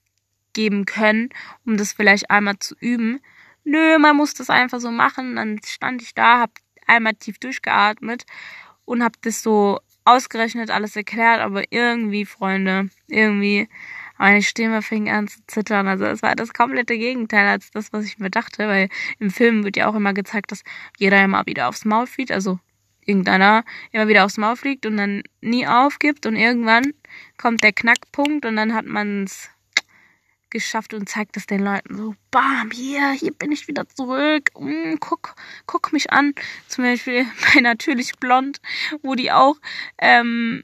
geben 0.52 0.86
können, 0.86 1.30
um 1.64 1.76
das 1.76 1.92
vielleicht 1.92 2.30
einmal 2.30 2.58
zu 2.58 2.74
üben. 2.80 3.20
Nö, 3.64 3.98
man 3.98 4.16
muss 4.16 4.34
das 4.34 4.50
einfach 4.50 4.80
so 4.80 4.90
machen. 4.90 5.36
Dann 5.36 5.60
stand 5.64 6.02
ich 6.02 6.14
da, 6.14 6.40
hab 6.40 6.50
einmal 6.86 7.14
tief 7.14 7.38
durchgeatmet 7.38 8.24
und 8.84 9.02
hab 9.02 9.20
das 9.22 9.42
so 9.42 9.80
ausgerechnet, 10.04 10.70
alles 10.70 10.96
erklärt, 10.96 11.40
aber 11.40 11.62
irgendwie, 11.70 12.26
Freunde, 12.26 12.90
irgendwie 13.08 13.68
meine 14.18 14.42
Stimme 14.42 14.83
fing 14.83 15.09
an 15.11 15.28
zu 15.28 15.40
zittern. 15.47 15.88
Also 15.88 16.04
es 16.04 16.23
war 16.23 16.35
das 16.35 16.52
komplette 16.52 16.97
Gegenteil 16.97 17.47
als 17.47 17.71
das, 17.71 17.92
was 17.92 18.04
ich 18.04 18.18
mir 18.18 18.30
dachte, 18.30 18.68
weil 18.68 18.88
im 19.18 19.30
Film 19.30 19.64
wird 19.64 19.76
ja 19.76 19.88
auch 19.88 19.94
immer 19.94 20.14
gezeigt, 20.14 20.52
dass 20.52 20.62
jeder 20.99 21.23
immer 21.23 21.47
wieder 21.47 21.68
aufs 21.68 21.85
Maul 21.85 22.06
fliegt, 22.06 22.33
also 22.33 22.59
irgendeiner 23.06 23.64
immer 23.92 24.09
wieder 24.09 24.25
aufs 24.25 24.38
Maul 24.38 24.56
fliegt 24.56 24.87
und 24.87 24.97
dann 24.97 25.23
nie 25.40 25.66
aufgibt 25.66 26.26
und 26.26 26.37
irgendwann 26.37 26.94
kommt 27.37 27.62
der 27.62 27.73
Knackpunkt 27.73 28.47
und 28.47 28.56
dann 28.56 28.75
hat 28.75 28.87
man 28.87 29.25
es 29.25 29.50
geschafft 30.54 30.94
und 30.94 31.09
zeigt 31.09 31.37
es 31.37 31.47
den 31.47 31.62
Leuten 31.62 31.97
so, 31.97 32.14
bam, 32.30 32.71
hier, 32.71 33.11
hier 33.11 33.33
bin 33.33 33.50
ich 33.52 33.66
wieder 33.66 33.88
zurück, 33.88 34.52
mm, 34.59 34.94
guck, 35.00 35.35
guck 35.66 35.92
mich 35.92 36.12
an. 36.12 36.33
Zum 36.68 36.85
Beispiel 36.85 37.26
bei 37.54 37.61
Natürlich 37.61 38.12
Blond, 38.21 38.61
wo 39.02 39.16
die 39.16 39.33
auch 39.33 39.56
ähm, 39.99 40.62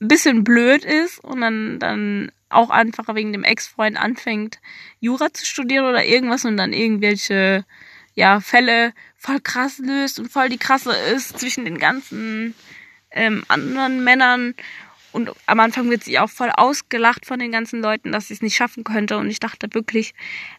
ein 0.00 0.08
bisschen 0.08 0.44
blöd 0.44 0.84
ist 0.84 1.18
und 1.24 1.40
dann, 1.40 1.78
dann 1.78 2.32
auch 2.48 2.70
einfach 2.70 3.14
wegen 3.14 3.32
dem 3.32 3.44
Ex-Freund 3.44 3.96
anfängt, 3.96 4.60
Jura 5.00 5.32
zu 5.32 5.44
studieren 5.44 5.84
oder 5.84 6.04
irgendwas 6.04 6.44
und 6.44 6.56
dann 6.56 6.72
irgendwelche 6.72 7.64
ja, 8.14 8.40
Fälle 8.40 8.92
voll 9.16 9.40
krass 9.40 9.78
löst 9.78 10.18
und 10.18 10.30
voll 10.30 10.48
die 10.48 10.58
krasse 10.58 10.92
ist 11.14 11.38
zwischen 11.38 11.64
den 11.64 11.78
ganzen 11.78 12.54
ähm, 13.10 13.44
anderen 13.48 14.04
Männern 14.04 14.54
und 15.10 15.32
am 15.46 15.60
Anfang 15.60 15.88
wird 15.88 16.04
sie 16.04 16.18
auch 16.18 16.28
voll 16.28 16.50
ausgelacht 16.50 17.24
von 17.24 17.38
den 17.38 17.50
ganzen 17.50 17.80
Leuten, 17.80 18.12
dass 18.12 18.28
sie 18.28 18.34
es 18.34 18.42
nicht 18.42 18.56
schaffen 18.56 18.84
könnte. 18.84 19.16
Und 19.16 19.30
ich 19.30 19.40
dachte 19.40 19.68
wirklich, 19.72 20.14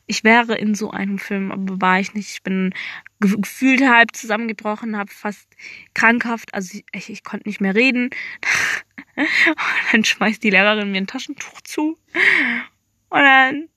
ich 0.08 0.24
wäre 0.24 0.58
in 0.58 0.74
so 0.74 0.90
einem 0.90 1.20
Film, 1.20 1.52
aber 1.52 1.80
war 1.80 2.00
ich 2.00 2.14
nicht. 2.16 2.32
Ich 2.32 2.44
bin 2.44 2.74
gefühlt 3.20 3.82
halb 3.82 4.16
zusammengebrochen, 4.16 4.98
habe 4.98 5.12
fast 5.12 5.48
krankhaft, 5.94 6.54
also 6.54 6.80
ich, 6.92 7.10
ich 7.10 7.24
konnte 7.24 7.48
nicht 7.48 7.62
mehr 7.62 7.76
reden. 7.76 8.10
Und 9.20 9.94
dann 9.94 10.06
schmeißt 10.06 10.44
die 10.44 10.50
Lehrerin 10.50 10.92
mir 10.92 11.02
ein 11.02 11.08
Taschentuch 11.08 11.62
zu. 11.62 11.98
Und 13.10 13.22
dann 13.22 13.70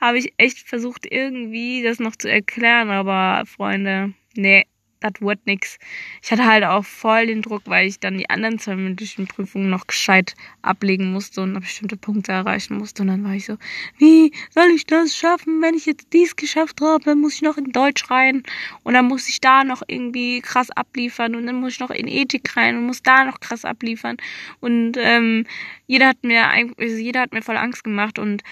habe 0.00 0.18
ich 0.18 0.34
echt 0.36 0.58
versucht, 0.58 1.06
irgendwie 1.10 1.82
das 1.82 1.98
noch 1.98 2.16
zu 2.16 2.30
erklären, 2.30 2.90
aber 2.90 3.44
Freunde, 3.46 4.12
nee, 4.34 4.66
das 5.00 5.20
wird 5.20 5.46
nix. 5.46 5.78
Ich 6.22 6.30
hatte 6.30 6.46
halt 6.46 6.64
auch 6.64 6.84
voll 6.84 7.26
den 7.26 7.42
Druck, 7.42 7.62
weil 7.66 7.86
ich 7.86 8.00
dann 8.00 8.18
die 8.18 8.30
anderen 8.30 8.58
zwei 8.58 8.76
mündlichen 8.76 9.26
Prüfungen 9.26 9.70
noch 9.70 9.86
gescheit 9.86 10.34
ablegen 10.62 11.12
musste 11.12 11.42
und 11.42 11.58
bestimmte 11.60 11.96
Punkte 11.96 12.32
erreichen 12.32 12.78
musste. 12.78 13.02
Und 13.02 13.08
dann 13.08 13.24
war 13.24 13.34
ich 13.34 13.46
so, 13.46 13.56
wie 13.98 14.32
soll 14.50 14.68
ich 14.74 14.86
das 14.86 15.16
schaffen? 15.16 15.60
Wenn 15.62 15.74
ich 15.74 15.86
jetzt 15.86 16.12
dies 16.12 16.36
geschafft 16.36 16.80
habe, 16.80 17.04
dann 17.04 17.20
muss 17.20 17.34
ich 17.34 17.42
noch 17.42 17.56
in 17.56 17.72
Deutsch 17.72 18.10
rein 18.10 18.42
und 18.82 18.94
dann 18.94 19.06
muss 19.06 19.28
ich 19.28 19.40
da 19.40 19.64
noch 19.64 19.82
irgendwie 19.86 20.40
krass 20.40 20.70
abliefern 20.70 21.34
und 21.34 21.46
dann 21.46 21.56
muss 21.56 21.74
ich 21.74 21.80
noch 21.80 21.90
in 21.90 22.08
Ethik 22.08 22.56
rein 22.56 22.76
und 22.76 22.86
muss 22.86 23.02
da 23.02 23.24
noch 23.24 23.40
krass 23.40 23.64
abliefern. 23.64 24.16
Und 24.60 24.96
ähm, 24.98 25.46
jeder 25.86 26.08
hat 26.08 26.24
mir 26.24 26.48
also 26.48 26.96
jeder 26.96 27.20
hat 27.20 27.32
mir 27.32 27.42
voll 27.42 27.56
Angst 27.56 27.84
gemacht 27.84 28.18
und 28.18 28.42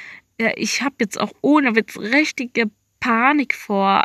ja, 0.41 0.51
ich 0.57 0.83
habe 0.83 0.97
jetzt 1.01 1.19
auch 1.21 1.33
ohne 1.43 1.77
Witz 1.77 1.97
richtige 1.97 2.71
Panik 3.01 3.55
vor 3.55 4.05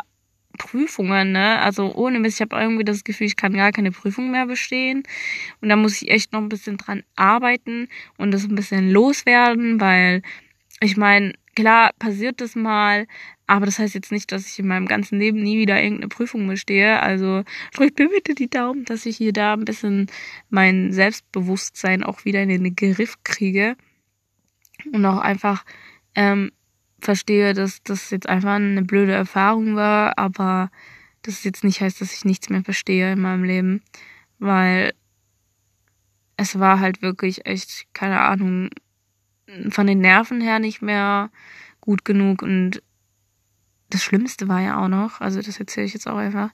Prüfungen, 0.60 1.32
ne? 1.32 1.58
Also 1.60 1.94
ohne 1.94 2.20
Mist, 2.20 2.36
ich 2.36 2.42
habe 2.42 2.60
irgendwie 2.60 2.84
das 2.84 3.02
Gefühl, 3.02 3.26
ich 3.26 3.36
kann 3.36 3.54
gar 3.54 3.72
keine 3.72 3.92
Prüfung 3.92 4.30
mehr 4.30 4.44
bestehen. 4.44 5.02
Und 5.62 5.70
da 5.70 5.76
muss 5.76 6.02
ich 6.02 6.10
echt 6.10 6.32
noch 6.32 6.40
ein 6.40 6.50
bisschen 6.50 6.76
dran 6.76 7.02
arbeiten 7.16 7.88
und 8.18 8.30
das 8.30 8.44
ein 8.44 8.54
bisschen 8.54 8.90
loswerden, 8.90 9.80
weil 9.80 10.20
ich 10.82 10.98
meine, 10.98 11.32
klar 11.54 11.92
passiert 11.98 12.42
das 12.42 12.56
mal, 12.56 13.06
aber 13.46 13.64
das 13.64 13.78
heißt 13.78 13.94
jetzt 13.94 14.12
nicht, 14.12 14.30
dass 14.32 14.46
ich 14.46 14.58
in 14.58 14.66
meinem 14.66 14.86
ganzen 14.86 15.18
Leben 15.18 15.42
nie 15.42 15.58
wieder 15.58 15.82
irgendeine 15.82 16.08
Prüfung 16.08 16.46
bestehe. 16.46 17.00
Also 17.00 17.42
drückt 17.74 17.98
mir 17.98 18.10
bitte 18.10 18.34
die 18.34 18.50
Daumen, 18.50 18.84
dass 18.84 19.06
ich 19.06 19.16
hier 19.16 19.32
da 19.32 19.54
ein 19.54 19.64
bisschen 19.64 20.08
mein 20.50 20.92
Selbstbewusstsein 20.92 22.04
auch 22.04 22.26
wieder 22.26 22.42
in 22.42 22.50
den 22.50 22.76
Griff 22.76 23.16
kriege 23.24 23.76
und 24.92 25.06
auch 25.06 25.20
einfach 25.20 25.64
ähm, 26.14 26.52
verstehe, 27.04 27.54
dass 27.54 27.82
das 27.82 28.10
jetzt 28.10 28.28
einfach 28.28 28.54
eine 28.54 28.82
blöde 28.82 29.12
Erfahrung 29.12 29.76
war, 29.76 30.18
aber 30.18 30.70
das 31.22 31.44
jetzt 31.44 31.64
nicht 31.64 31.80
heißt, 31.80 32.00
dass 32.00 32.14
ich 32.14 32.24
nichts 32.24 32.48
mehr 32.48 32.62
verstehe 32.62 33.12
in 33.12 33.20
meinem 33.20 33.44
Leben, 33.44 33.82
weil 34.38 34.94
es 36.36 36.58
war 36.58 36.80
halt 36.80 37.02
wirklich 37.02 37.46
echt, 37.46 37.86
keine 37.92 38.20
Ahnung, 38.20 38.70
von 39.68 39.86
den 39.86 39.98
Nerven 39.98 40.40
her 40.40 40.58
nicht 40.58 40.80
mehr 40.80 41.30
gut 41.80 42.04
genug 42.04 42.42
und 42.42 42.82
das 43.90 44.02
Schlimmste 44.02 44.48
war 44.48 44.60
ja 44.60 44.82
auch 44.82 44.88
noch, 44.88 45.20
also 45.20 45.42
das 45.42 45.58
erzähle 45.58 45.86
ich 45.86 45.94
jetzt 45.94 46.06
auch 46.06 46.16
einfach, 46.16 46.50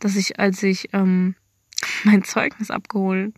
dass 0.00 0.16
ich, 0.16 0.38
als 0.38 0.62
ich 0.62 0.92
ähm, 0.92 1.34
mein 2.04 2.24
Zeugnis 2.24 2.70
abgeholt, 2.70 3.34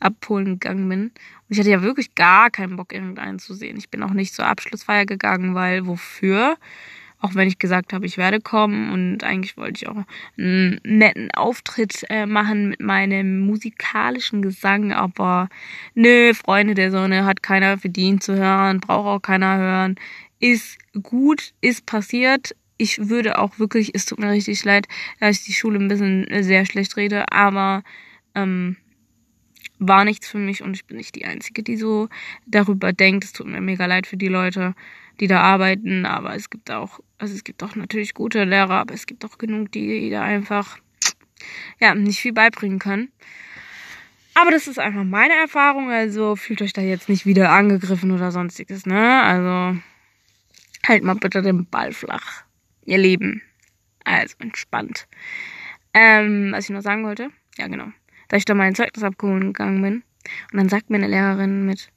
abholen 0.00 0.46
gegangen 0.58 0.88
bin. 0.88 1.02
Und 1.02 1.12
ich 1.48 1.58
hatte 1.58 1.70
ja 1.70 1.82
wirklich 1.82 2.14
gar 2.14 2.50
keinen 2.50 2.76
Bock, 2.76 2.92
irgendeinen 2.92 3.38
zu 3.38 3.54
sehen. 3.54 3.76
Ich 3.76 3.90
bin 3.90 4.02
auch 4.02 4.12
nicht 4.12 4.34
zur 4.34 4.46
Abschlussfeier 4.46 5.06
gegangen, 5.06 5.54
weil 5.54 5.86
wofür? 5.86 6.56
Auch 7.22 7.36
wenn 7.36 7.46
ich 7.46 7.60
gesagt 7.60 7.92
habe, 7.92 8.04
ich 8.04 8.18
werde 8.18 8.40
kommen 8.40 8.90
und 8.90 9.22
eigentlich 9.22 9.56
wollte 9.56 9.84
ich 9.84 9.88
auch 9.88 10.04
einen 10.36 10.80
netten 10.82 11.30
Auftritt 11.30 12.04
äh, 12.10 12.26
machen 12.26 12.70
mit 12.70 12.80
meinem 12.80 13.46
musikalischen 13.46 14.42
Gesang, 14.42 14.92
aber 14.92 15.48
nö, 15.94 16.34
Freunde 16.34 16.74
der 16.74 16.90
Sonne 16.90 17.24
hat 17.24 17.40
keiner 17.40 17.78
verdient 17.78 18.24
zu 18.24 18.34
hören, 18.34 18.80
braucht 18.80 19.06
auch 19.06 19.22
keiner 19.22 19.56
hören. 19.56 19.94
Ist 20.40 20.78
gut, 21.00 21.52
ist 21.60 21.86
passiert, 21.86 22.56
ich 22.78 23.08
würde 23.08 23.38
auch 23.38 23.58
wirklich, 23.58 23.94
es 23.94 24.06
tut 24.06 24.18
mir 24.18 24.30
richtig 24.30 24.64
leid, 24.64 24.88
dass 25.20 25.38
ich 25.38 25.44
die 25.44 25.52
Schule 25.52 25.78
ein 25.78 25.88
bisschen 25.88 26.26
äh, 26.28 26.42
sehr 26.42 26.66
schlecht 26.66 26.96
rede, 26.96 27.30
aber 27.30 27.82
ähm, 28.34 28.76
war 29.78 30.04
nichts 30.04 30.28
für 30.28 30.38
mich 30.38 30.62
und 30.62 30.74
ich 30.74 30.86
bin 30.86 30.96
nicht 30.96 31.14
die 31.14 31.24
Einzige, 31.24 31.62
die 31.62 31.76
so 31.76 32.08
darüber 32.46 32.92
denkt. 32.92 33.24
Es 33.24 33.32
tut 33.32 33.46
mir 33.46 33.60
mega 33.60 33.86
leid 33.86 34.06
für 34.06 34.16
die 34.16 34.28
Leute, 34.28 34.74
die 35.20 35.26
da 35.26 35.40
arbeiten, 35.40 36.06
aber 36.06 36.34
es 36.34 36.50
gibt 36.50 36.70
auch, 36.70 37.00
also 37.18 37.34
es 37.34 37.44
gibt 37.44 37.62
auch 37.62 37.74
natürlich 37.74 38.14
gute 38.14 38.44
Lehrer, 38.44 38.80
aber 38.80 38.94
es 38.94 39.06
gibt 39.06 39.24
auch 39.24 39.38
genug, 39.38 39.72
die 39.72 40.10
da 40.10 40.22
einfach 40.22 40.78
ja 41.80 41.94
nicht 41.94 42.20
viel 42.20 42.32
beibringen 42.32 42.78
können. 42.78 43.12
Aber 44.34 44.50
das 44.50 44.66
ist 44.66 44.78
einfach 44.78 45.04
meine 45.04 45.34
Erfahrung, 45.34 45.90
also 45.90 46.36
fühlt 46.36 46.62
euch 46.62 46.72
da 46.72 46.80
jetzt 46.80 47.08
nicht 47.08 47.26
wieder 47.26 47.50
angegriffen 47.50 48.12
oder 48.12 48.32
sonstiges, 48.32 48.86
ne? 48.86 49.22
Also 49.22 49.78
halt 50.86 51.04
mal 51.04 51.14
bitte 51.14 51.42
den 51.42 51.66
Ball 51.66 51.92
flach 51.92 52.44
ihr 52.84 52.98
Leben. 52.98 53.42
Also 54.04 54.34
entspannt. 54.38 55.06
Ähm, 55.94 56.52
was 56.52 56.64
ich 56.64 56.70
noch 56.70 56.82
sagen 56.82 57.04
wollte, 57.04 57.30
ja 57.58 57.66
genau, 57.68 57.92
dass 58.28 58.38
ich 58.38 58.44
da 58.44 58.54
mein 58.54 58.74
Zeugnis 58.74 59.04
abgeholt 59.04 59.42
gegangen 59.42 59.82
bin. 59.82 60.02
Und 60.52 60.58
dann 60.58 60.68
sagt 60.68 60.90
mir 60.90 60.96
eine 60.96 61.08
Lehrerin 61.08 61.66
mit, 61.66 61.90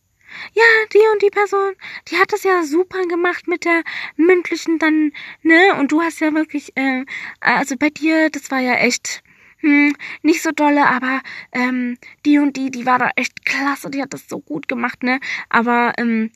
ja, 0.53 0.63
die 0.93 1.01
und 1.13 1.21
die 1.21 1.29
Person, 1.29 1.73
die 2.09 2.17
hat 2.17 2.33
das 2.33 2.43
ja 2.43 2.63
super 2.63 3.01
gemacht 3.07 3.47
mit 3.47 3.65
der 3.65 3.83
mündlichen 4.17 4.79
dann, 4.79 5.11
ne? 5.43 5.75
Und 5.79 5.91
du 5.91 6.01
hast 6.01 6.19
ja 6.19 6.33
wirklich, 6.33 6.75
äh, 6.75 7.05
also 7.39 7.75
bei 7.77 7.89
dir, 7.89 8.29
das 8.29 8.51
war 8.51 8.59
ja 8.59 8.73
echt, 8.75 9.23
hm, 9.59 9.95
nicht 10.23 10.41
so 10.41 10.51
dolle, 10.51 10.87
aber 10.87 11.21
ähm, 11.51 11.97
die 12.25 12.39
und 12.39 12.57
die, 12.57 12.71
die 12.71 12.85
war 12.85 12.99
da 12.99 13.11
echt 13.15 13.45
klasse, 13.45 13.89
die 13.89 14.01
hat 14.01 14.13
das 14.13 14.27
so 14.27 14.39
gut 14.39 14.67
gemacht, 14.67 15.03
ne? 15.03 15.19
Aber 15.49 15.93
ähm, 15.97 16.31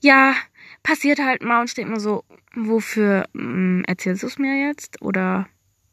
ja, 0.00 0.34
passiert 0.82 1.18
halt 1.18 1.42
mal 1.42 1.60
und 1.60 1.76
denke 1.76 1.92
mir 1.92 2.00
so, 2.00 2.24
wofür 2.54 3.26
ähm, 3.34 3.84
erzählst 3.86 4.22
du 4.22 4.26
es 4.26 4.38
mir 4.38 4.66
jetzt? 4.68 5.00
Oder 5.02 5.48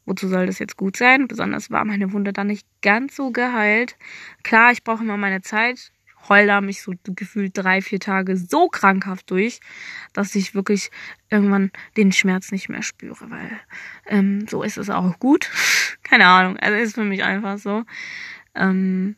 wozu 0.06 0.28
soll 0.28 0.46
das 0.46 0.60
jetzt 0.60 0.78
gut 0.78 0.98
sein? 0.98 1.28
Besonders 1.28 1.72
war 1.72 1.86
meine 1.86 2.14
Wunde 2.14 2.34
dann 2.34 2.48
nicht 2.48 2.68
ganz 2.82 3.16
so 3.16 3.32
geheilt. 3.32 3.98
Klar, 4.44 4.72
ich 4.72 4.84
brauche 4.84 5.04
immer 5.04 5.18
meine 5.18 5.42
Zeit 5.42 5.92
heul 6.30 6.48
da 6.48 6.62
mich 6.62 6.82
so 6.82 6.94
gefühlt 7.04 7.52
drei, 7.56 7.82
vier 7.82 8.00
Tage 8.00 8.38
so 8.38 8.68
krankhaft 8.68 9.30
durch, 9.32 9.60
dass 10.14 10.36
ich 10.36 10.56
wirklich 10.56 10.92
irgendwann 11.30 11.72
den 11.96 12.12
Schmerz 12.12 12.52
nicht 12.52 12.70
mehr 12.70 12.82
spüre, 12.82 13.30
weil 13.30 13.60
ähm, 14.06 14.48
so 14.48 14.64
ist 14.64 14.78
es 14.78 14.90
auch 14.90 15.20
gut. 15.20 15.50
Keine 16.04 16.26
Ahnung, 16.26 16.58
also 16.58 16.78
ist 16.78 16.96
für 16.96 17.04
mich 17.04 17.24
einfach 17.24 17.58
so. 17.58 17.84
Ähm, 18.56 19.16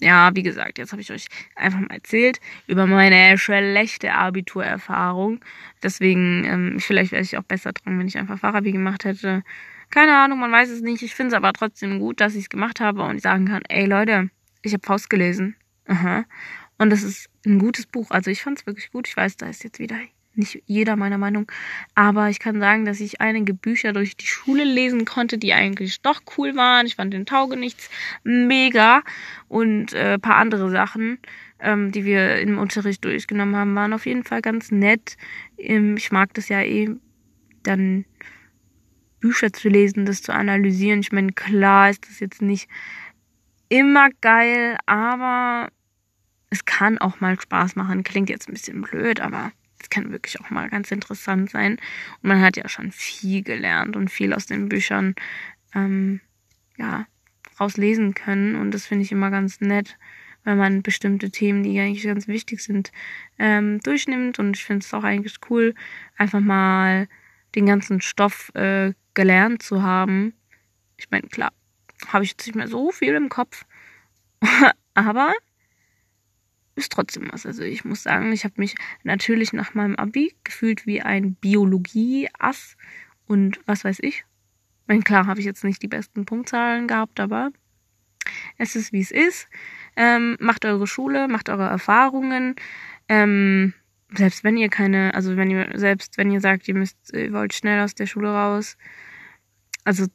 ja, 0.00 0.30
wie 0.34 0.42
gesagt, 0.42 0.78
jetzt 0.78 0.92
habe 0.92 1.02
ich 1.02 1.12
euch 1.12 1.26
einfach 1.54 1.80
mal 1.80 1.94
erzählt 1.94 2.40
über 2.66 2.86
meine 2.86 3.36
schlechte 3.38 4.12
Abiturerfahrung. 4.12 5.40
Deswegen, 5.82 6.44
ähm, 6.44 6.80
vielleicht 6.80 7.12
wäre 7.12 7.22
ich 7.22 7.36
auch 7.36 7.42
besser 7.42 7.72
dran, 7.72 7.98
wenn 7.98 8.08
ich 8.08 8.18
einfach 8.18 8.38
Fachabi 8.38 8.72
gemacht 8.72 9.04
hätte. 9.04 9.42
Keine 9.90 10.16
Ahnung, 10.16 10.38
man 10.38 10.52
weiß 10.52 10.70
es 10.70 10.80
nicht. 10.80 11.02
Ich 11.02 11.14
finde 11.14 11.28
es 11.28 11.34
aber 11.34 11.52
trotzdem 11.52 11.98
gut, 11.98 12.20
dass 12.20 12.34
ich 12.34 12.44
es 12.44 12.48
gemacht 12.48 12.80
habe 12.80 13.02
und 13.02 13.16
ich 13.16 13.22
sagen 13.22 13.46
kann, 13.46 13.62
ey 13.68 13.86
Leute, 13.86 14.30
ich 14.62 14.72
habe 14.72 14.86
Faust 14.86 15.10
gelesen. 15.10 15.56
Aha. 15.86 16.24
Und 16.78 16.90
das 16.90 17.02
ist 17.02 17.28
ein 17.44 17.58
gutes 17.58 17.86
Buch. 17.86 18.10
Also 18.10 18.30
ich 18.30 18.42
fand 18.42 18.58
es 18.58 18.66
wirklich 18.66 18.90
gut. 18.90 19.08
Ich 19.08 19.16
weiß, 19.16 19.36
da 19.36 19.48
ist 19.48 19.64
jetzt 19.64 19.78
wieder 19.78 19.96
nicht 20.40 20.62
jeder 20.66 20.96
meiner 20.96 21.18
Meinung. 21.18 21.50
Aber 21.94 22.28
ich 22.28 22.40
kann 22.40 22.58
sagen, 22.60 22.84
dass 22.84 23.00
ich 23.00 23.20
einige 23.20 23.54
Bücher 23.54 23.92
durch 23.92 24.16
die 24.16 24.26
Schule 24.26 24.64
lesen 24.64 25.04
konnte, 25.04 25.38
die 25.38 25.52
eigentlich 25.52 26.02
doch 26.02 26.22
cool 26.36 26.56
waren. 26.56 26.86
Ich 26.86 26.96
fand 26.96 27.14
den 27.14 27.26
Taugenichts 27.26 27.88
mega. 28.24 29.02
Und 29.48 29.92
äh, 29.92 30.18
paar 30.18 30.36
andere 30.36 30.70
Sachen, 30.70 31.18
ähm, 31.60 31.92
die 31.92 32.04
wir 32.04 32.40
im 32.40 32.58
Unterricht 32.58 33.04
durchgenommen 33.04 33.56
haben, 33.56 33.74
waren 33.74 33.92
auf 33.92 34.06
jeden 34.06 34.24
Fall 34.24 34.42
ganz 34.42 34.70
nett. 34.70 35.16
Ähm, 35.58 35.96
ich 35.96 36.10
mag 36.10 36.34
das 36.34 36.48
ja 36.48 36.62
eh 36.62 36.90
dann 37.62 38.04
Bücher 39.20 39.52
zu 39.52 39.68
lesen, 39.68 40.06
das 40.06 40.22
zu 40.22 40.32
analysieren. 40.32 41.00
Ich 41.00 41.12
meine, 41.12 41.32
klar 41.32 41.90
ist 41.90 42.08
das 42.08 42.20
jetzt 42.20 42.42
nicht 42.42 42.68
immer 43.68 44.08
geil, 44.20 44.76
aber 44.86 45.68
es 46.50 46.64
kann 46.64 46.98
auch 46.98 47.20
mal 47.20 47.40
Spaß 47.40 47.76
machen. 47.76 48.02
Klingt 48.02 48.28
jetzt 48.28 48.48
ein 48.48 48.52
bisschen 48.52 48.82
blöd, 48.82 49.20
aber 49.20 49.52
kann 49.90 50.12
wirklich 50.12 50.40
auch 50.40 50.50
mal 50.50 50.68
ganz 50.70 50.90
interessant 50.90 51.50
sein. 51.50 51.72
Und 52.22 52.28
man 52.28 52.40
hat 52.40 52.56
ja 52.56 52.68
schon 52.68 52.92
viel 52.92 53.42
gelernt 53.42 53.96
und 53.96 54.10
viel 54.10 54.32
aus 54.32 54.46
den 54.46 54.68
Büchern 54.68 55.14
ähm, 55.74 56.20
ja, 56.76 57.06
rauslesen 57.58 58.14
können. 58.14 58.56
Und 58.56 58.72
das 58.72 58.86
finde 58.86 59.04
ich 59.04 59.12
immer 59.12 59.30
ganz 59.30 59.60
nett, 59.60 59.98
wenn 60.44 60.56
man 60.56 60.82
bestimmte 60.82 61.30
Themen, 61.30 61.62
die 61.62 61.78
eigentlich 61.78 62.04
ganz 62.04 62.28
wichtig 62.28 62.62
sind, 62.62 62.92
ähm, 63.38 63.80
durchnimmt. 63.80 64.38
Und 64.38 64.56
ich 64.56 64.64
finde 64.64 64.84
es 64.84 64.94
auch 64.94 65.04
eigentlich 65.04 65.36
cool, 65.50 65.74
einfach 66.16 66.40
mal 66.40 67.08
den 67.54 67.66
ganzen 67.66 68.00
Stoff 68.00 68.50
äh, 68.54 68.92
gelernt 69.14 69.62
zu 69.62 69.82
haben. 69.82 70.34
Ich 70.96 71.10
meine, 71.10 71.28
klar, 71.28 71.52
habe 72.08 72.24
ich 72.24 72.30
jetzt 72.30 72.46
nicht 72.46 72.56
mehr 72.56 72.68
so 72.68 72.90
viel 72.90 73.14
im 73.14 73.28
Kopf. 73.28 73.64
Aber 74.94 75.32
ist 76.76 76.92
trotzdem 76.92 77.28
was. 77.30 77.46
Also 77.46 77.62
ich 77.62 77.84
muss 77.84 78.02
sagen, 78.02 78.32
ich 78.32 78.44
habe 78.44 78.54
mich 78.56 78.74
natürlich 79.02 79.52
nach 79.52 79.74
meinem 79.74 79.96
Abi 79.96 80.34
gefühlt 80.44 80.86
wie 80.86 81.02
ein 81.02 81.34
Biologie-Ass 81.34 82.76
und 83.26 83.60
was 83.66 83.84
weiß 83.84 83.98
ich. 84.00 84.24
Meine, 84.86 85.02
klar 85.02 85.26
habe 85.26 85.40
ich 85.40 85.46
jetzt 85.46 85.64
nicht 85.64 85.82
die 85.82 85.88
besten 85.88 86.24
Punktzahlen 86.24 86.88
gehabt, 86.88 87.20
aber 87.20 87.50
es 88.58 88.76
ist 88.76 88.92
wie 88.92 89.00
es 89.00 89.10
ist. 89.10 89.48
Ähm, 89.96 90.36
macht 90.40 90.64
eure 90.64 90.86
Schule, 90.86 91.28
macht 91.28 91.48
eure 91.48 91.68
Erfahrungen. 91.68 92.56
Ähm, 93.08 93.74
selbst 94.12 94.44
wenn 94.44 94.56
ihr 94.56 94.68
keine, 94.68 95.14
also 95.14 95.36
wenn 95.36 95.50
ihr, 95.50 95.70
selbst 95.74 96.18
wenn 96.18 96.30
ihr 96.30 96.40
sagt, 96.40 96.66
ihr 96.68 96.74
müsst, 96.74 97.12
ihr 97.12 97.32
wollt 97.32 97.54
schnell 97.54 97.80
aus 97.80 97.94
der 97.94 98.06
Schule 98.06 98.32
raus, 98.32 98.76
also 99.84 100.06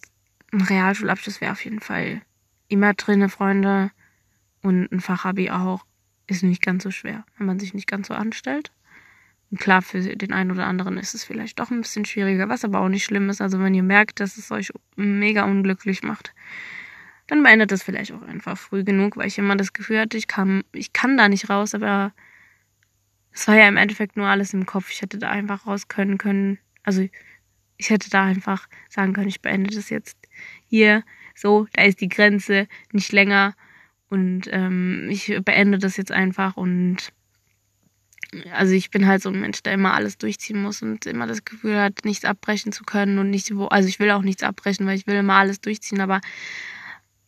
ein 0.51 0.61
Realschulabschluss 0.61 1.41
wäre 1.41 1.51
auf 1.51 1.63
jeden 1.63 1.79
Fall 1.79 2.21
immer 2.67 2.93
drinne, 2.93 3.29
Freunde. 3.29 3.91
Und 4.61 4.91
ein 4.91 4.99
Fachabi 4.99 5.51
auch 5.51 5.85
ist 6.27 6.43
nicht 6.43 6.61
ganz 6.61 6.83
so 6.83 6.91
schwer, 6.91 7.25
wenn 7.37 7.47
man 7.47 7.59
sich 7.59 7.73
nicht 7.73 7.87
ganz 7.87 8.07
so 8.07 8.13
anstellt. 8.13 8.71
Und 9.51 9.59
klar, 9.59 9.81
für 9.81 10.01
den 10.01 10.33
einen 10.33 10.51
oder 10.51 10.65
anderen 10.65 10.97
ist 10.97 11.13
es 11.13 11.23
vielleicht 11.23 11.59
doch 11.59 11.71
ein 11.71 11.81
bisschen 11.81 12.05
schwieriger, 12.05 12.49
was 12.49 12.65
aber 12.65 12.79
auch 12.79 12.89
nicht 12.89 13.05
schlimm 13.05 13.29
ist. 13.29 13.41
Also 13.41 13.59
wenn 13.59 13.75
ihr 13.75 13.83
merkt, 13.83 14.19
dass 14.19 14.37
es 14.37 14.51
euch 14.51 14.71
mega 14.95 15.43
unglücklich 15.43 16.03
macht, 16.03 16.33
dann 17.27 17.43
beendet 17.43 17.71
es 17.71 17.83
vielleicht 17.83 18.11
auch 18.11 18.21
einfach 18.23 18.57
früh 18.57 18.83
genug, 18.83 19.17
weil 19.17 19.27
ich 19.27 19.37
immer 19.37 19.55
das 19.55 19.73
Gefühl 19.73 19.99
hatte, 19.99 20.17
ich 20.17 20.27
kann, 20.27 20.63
ich 20.71 20.93
kann 20.93 21.17
da 21.17 21.27
nicht 21.27 21.49
raus, 21.49 21.73
aber 21.73 22.13
es 23.31 23.47
war 23.47 23.55
ja 23.55 23.67
im 23.67 23.77
Endeffekt 23.77 24.15
nur 24.15 24.27
alles 24.27 24.53
im 24.53 24.65
Kopf. 24.65 24.91
Ich 24.91 25.01
hätte 25.01 25.17
da 25.17 25.29
einfach 25.29 25.67
raus 25.67 25.87
können 25.87 26.17
können. 26.17 26.57
Also 26.83 27.07
ich 27.77 27.89
hätte 27.89 28.09
da 28.09 28.23
einfach 28.23 28.67
sagen 28.89 29.13
können, 29.13 29.27
ich 29.27 29.41
beende 29.41 29.75
das 29.75 29.89
jetzt 29.89 30.17
hier. 30.67 31.03
So, 31.35 31.67
da 31.73 31.83
ist 31.83 31.99
die 31.99 32.07
Grenze 32.07 32.67
nicht 32.91 33.11
länger. 33.11 33.55
Und 34.09 34.43
ähm, 34.51 35.07
ich 35.09 35.39
beende 35.43 35.77
das 35.77 35.97
jetzt 35.97 36.11
einfach 36.11 36.57
und 36.57 37.11
also 38.51 38.73
ich 38.73 38.89
bin 38.91 39.07
halt 39.07 39.21
so 39.21 39.29
ein 39.29 39.39
Mensch, 39.39 39.63
der 39.63 39.73
immer 39.73 39.93
alles 39.93 40.17
durchziehen 40.17 40.61
muss 40.61 40.81
und 40.81 41.05
immer 41.05 41.27
das 41.27 41.45
Gefühl 41.45 41.79
hat, 41.79 42.03
nichts 42.03 42.25
abbrechen 42.25 42.71
zu 42.71 42.83
können 42.83 43.17
und 43.19 43.29
nicht 43.29 43.55
wo, 43.55 43.65
also 43.67 43.87
ich 43.87 43.99
will 43.99 44.11
auch 44.11 44.23
nichts 44.23 44.43
abbrechen, 44.43 44.85
weil 44.85 44.97
ich 44.97 45.07
will 45.07 45.15
immer 45.15 45.35
alles 45.35 45.61
durchziehen, 45.61 46.01
aber 46.01 46.21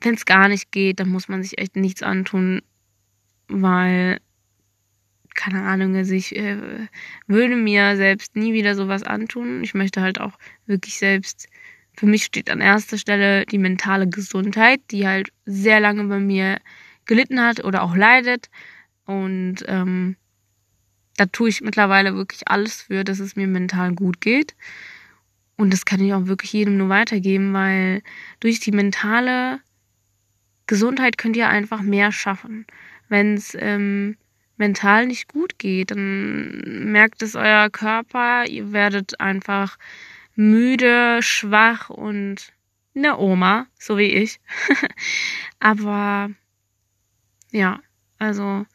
wenn 0.02 0.16
es 0.16 0.26
gar 0.26 0.48
nicht 0.48 0.72
geht, 0.72 1.00
dann 1.00 1.10
muss 1.10 1.28
man 1.28 1.42
sich 1.42 1.58
echt 1.60 1.76
nichts 1.76 2.04
antun, 2.04 2.62
weil 3.48 4.20
keine 5.38 5.64
Ahnung, 5.64 5.96
also 5.96 6.14
ich 6.14 6.36
äh, 6.36 6.88
würde 7.28 7.56
mir 7.56 7.96
selbst 7.96 8.36
nie 8.36 8.54
wieder 8.54 8.74
sowas 8.74 9.04
antun. 9.04 9.64
Ich 9.64 9.76
möchte 9.76 10.02
halt 10.02 10.20
auch 10.20 10.34
wirklich 10.66 10.98
selbst 10.98 11.48
für 11.98 12.06
mich 12.06 12.24
steht 12.24 12.52
an 12.52 12.62
erster 12.62 12.98
Stelle 12.98 13.46
die 13.48 13.58
mentale 13.58 14.08
Gesundheit, 14.08 14.82
die 14.92 15.08
halt 15.08 15.32
sehr 15.46 15.80
lange 15.80 16.04
bei 16.04 16.20
mir 16.20 16.60
gelitten 17.06 17.42
hat 17.42 17.64
oder 17.64 17.82
auch 17.82 17.96
leidet. 17.96 18.50
Und 19.06 19.66
ähm, 19.68 20.16
da 21.18 21.26
tue 21.26 21.50
ich 21.50 21.62
mittlerweile 21.62 22.14
wirklich 22.14 22.48
alles 22.48 22.84
für, 22.84 23.04
dass 23.04 23.20
es 23.20 23.36
mir 23.36 23.48
mental 23.48 23.96
gut 23.96 24.22
geht. 24.22 24.56
Und 25.56 25.74
das 25.74 25.86
kann 25.86 26.00
ich 26.00 26.14
auch 26.14 26.28
wirklich 26.28 26.54
jedem 26.54 26.78
nur 26.78 26.90
weitergeben, 26.90 27.52
weil 27.54 28.04
durch 28.40 28.60
die 28.60 28.72
mentale 28.72 29.60
Gesundheit 30.68 31.18
könnt 31.18 31.36
ihr 31.36 31.50
einfach 31.50 31.82
mehr 31.82 32.12
schaffen. 32.12 32.68
Wenn 33.10 33.34
es 33.34 33.58
ähm, 33.60 34.18
mental 34.58 35.08
nicht 35.08 35.28
gut 35.30 35.58
geht, 35.58 35.90
dann 35.90 36.92
merkt 36.92 37.24
es 37.24 37.36
euer 37.36 37.72
Körper, 37.72 38.46
ihr 38.48 38.72
werdet 38.72 39.20
einfach 39.20 39.80
müde, 40.38 41.20
schwach 41.22 41.90
und 41.90 42.54
eine 42.96 43.18
Oma, 43.18 43.68
so 43.78 43.98
wie 43.98 44.04
ich. 44.04 44.40
Aber 45.60 46.30
ja, 47.52 47.82
also 48.20 48.66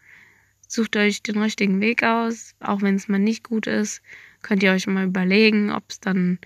sucht 0.67 0.97
euch 0.97 1.23
den 1.23 1.41
richtigen 1.41 1.81
Weg 1.81 2.03
aus, 2.03 2.55
auch 2.61 2.83
wenn 2.83 2.97
es 2.97 3.09
mal 3.09 3.19
nicht 3.19 3.45
gut 3.45 3.67
ist, 3.67 4.03
könnt 4.43 4.63
ihr 4.63 4.73
euch 4.73 4.87
mal 4.87 5.07
überlegen, 5.07 5.71
ob 5.71 5.85
es 5.89 6.01
dann 6.01 6.39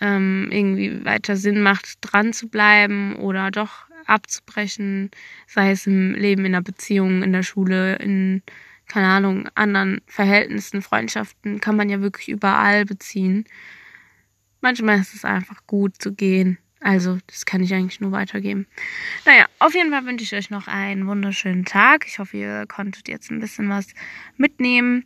ähm, 0.00 0.48
irgendwie 0.50 1.04
weiter 1.04 1.36
Sinn 1.36 1.62
macht, 1.62 1.98
dran 2.00 2.32
zu 2.32 2.48
bleiben 2.48 3.16
oder 3.16 3.50
doch 3.50 3.86
abzubrechen, 4.06 5.10
sei 5.46 5.72
es 5.72 5.86
im 5.86 6.14
Leben, 6.14 6.44
in 6.44 6.52
der 6.52 6.60
Beziehung, 6.62 7.22
in 7.22 7.32
der 7.32 7.42
Schule, 7.42 7.96
in, 7.96 8.42
keine 8.88 9.08
Ahnung, 9.08 9.48
anderen 9.54 10.00
Verhältnissen, 10.06 10.80
Freundschaften, 10.80 11.60
kann 11.60 11.76
man 11.76 11.90
ja 11.90 12.00
wirklich 12.00 12.28
überall 12.28 12.84
beziehen 12.84 13.44
manchmal 14.66 14.98
ist 14.98 15.14
es 15.14 15.24
einfach 15.24 15.64
gut 15.68 16.02
zu 16.02 16.12
gehen. 16.12 16.58
Also, 16.80 17.18
das 17.28 17.46
kann 17.46 17.62
ich 17.62 17.72
eigentlich 17.72 18.00
nur 18.00 18.10
weitergeben. 18.10 18.66
Naja, 19.24 19.46
auf 19.60 19.74
jeden 19.74 19.92
Fall 19.92 20.04
wünsche 20.06 20.24
ich 20.24 20.34
euch 20.34 20.50
noch 20.50 20.66
einen 20.66 21.06
wunderschönen 21.06 21.64
Tag. 21.64 22.04
Ich 22.08 22.18
hoffe, 22.18 22.36
ihr 22.36 22.66
konntet 22.66 23.08
jetzt 23.08 23.30
ein 23.30 23.38
bisschen 23.38 23.68
was 23.68 23.86
mitnehmen. 24.36 25.04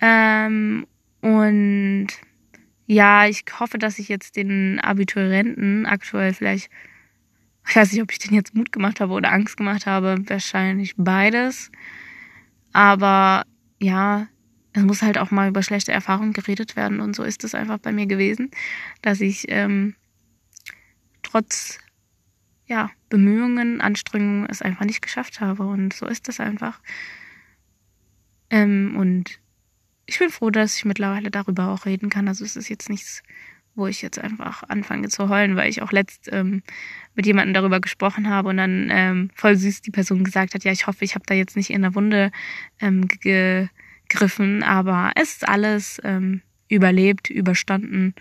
Ähm, 0.00 0.86
und 1.20 2.06
ja, 2.86 3.26
ich 3.26 3.44
hoffe, 3.58 3.78
dass 3.78 3.98
ich 3.98 4.08
jetzt 4.08 4.36
den 4.36 4.78
Abiturienten 4.78 5.84
aktuell 5.84 6.32
vielleicht, 6.32 6.70
ich 7.68 7.74
weiß 7.74 7.92
nicht, 7.92 8.02
ob 8.02 8.12
ich 8.12 8.20
den 8.20 8.34
jetzt 8.34 8.54
Mut 8.54 8.70
gemacht 8.70 9.00
habe 9.00 9.12
oder 9.12 9.32
Angst 9.32 9.56
gemacht 9.56 9.86
habe. 9.86 10.16
Wahrscheinlich 10.24 10.94
beides. 10.96 11.72
Aber 12.72 13.42
ja, 13.80 14.28
es 14.78 14.84
muss 14.84 15.02
halt 15.02 15.18
auch 15.18 15.30
mal 15.30 15.48
über 15.48 15.62
schlechte 15.62 15.92
Erfahrungen 15.92 16.32
geredet 16.32 16.76
werden 16.76 17.00
und 17.00 17.14
so 17.14 17.22
ist 17.22 17.44
es 17.44 17.54
einfach 17.54 17.78
bei 17.78 17.92
mir 17.92 18.06
gewesen, 18.06 18.50
dass 19.02 19.20
ich 19.20 19.46
ähm, 19.48 19.94
trotz 21.22 21.78
ja, 22.66 22.90
Bemühungen, 23.08 23.80
Anstrengungen 23.80 24.46
es 24.48 24.62
einfach 24.62 24.84
nicht 24.84 25.02
geschafft 25.02 25.40
habe 25.40 25.66
und 25.66 25.94
so 25.94 26.06
ist 26.06 26.28
es 26.28 26.38
einfach. 26.38 26.80
Ähm, 28.50 28.94
und 28.96 29.40
ich 30.06 30.18
bin 30.18 30.30
froh, 30.30 30.50
dass 30.50 30.76
ich 30.76 30.84
mittlerweile 30.84 31.30
darüber 31.30 31.68
auch 31.68 31.86
reden 31.86 32.10
kann. 32.10 32.28
Also 32.28 32.44
es 32.44 32.56
ist 32.56 32.68
jetzt 32.68 32.90
nichts, 32.90 33.22
wo 33.74 33.86
ich 33.86 34.02
jetzt 34.02 34.18
einfach 34.18 34.62
anfange 34.68 35.08
zu 35.08 35.28
heulen, 35.28 35.56
weil 35.56 35.70
ich 35.70 35.82
auch 35.82 35.92
letzt 35.92 36.28
ähm, 36.30 36.62
mit 37.14 37.26
jemandem 37.26 37.54
darüber 37.54 37.80
gesprochen 37.80 38.28
habe 38.28 38.50
und 38.50 38.58
dann 38.58 38.88
ähm, 38.90 39.30
voll 39.34 39.56
süß 39.56 39.82
die 39.82 39.90
Person 39.90 40.24
gesagt 40.24 40.54
hat, 40.54 40.64
ja, 40.64 40.72
ich 40.72 40.86
hoffe, 40.86 41.04
ich 41.04 41.14
habe 41.14 41.24
da 41.26 41.34
jetzt 41.34 41.56
nicht 41.56 41.70
in 41.70 41.82
der 41.82 41.94
Wunde 41.94 42.32
ähm, 42.80 43.08
gegriffen, 44.08 44.62
aber 44.62 45.12
es 45.14 45.32
ist 45.34 45.48
alles 45.48 46.00
ähm, 46.04 46.42
überlebt, 46.68 47.30
überstanden 47.30 48.14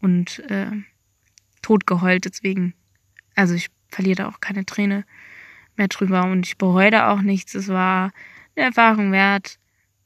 und 0.00 0.38
äh, 0.50 0.70
tot 1.62 1.86
geheult. 1.86 2.24
Deswegen, 2.24 2.74
also 3.34 3.54
ich 3.54 3.68
verliere 3.88 4.16
da 4.16 4.28
auch 4.28 4.40
keine 4.40 4.64
Träne 4.64 5.04
mehr 5.76 5.88
drüber 5.88 6.24
und 6.24 6.46
ich 6.46 6.58
bereue 6.58 6.90
da 6.90 7.12
auch 7.12 7.22
nichts. 7.22 7.54
Es 7.54 7.68
war 7.68 8.12
eine 8.56 8.66
Erfahrung 8.66 9.12
wert. 9.12 9.58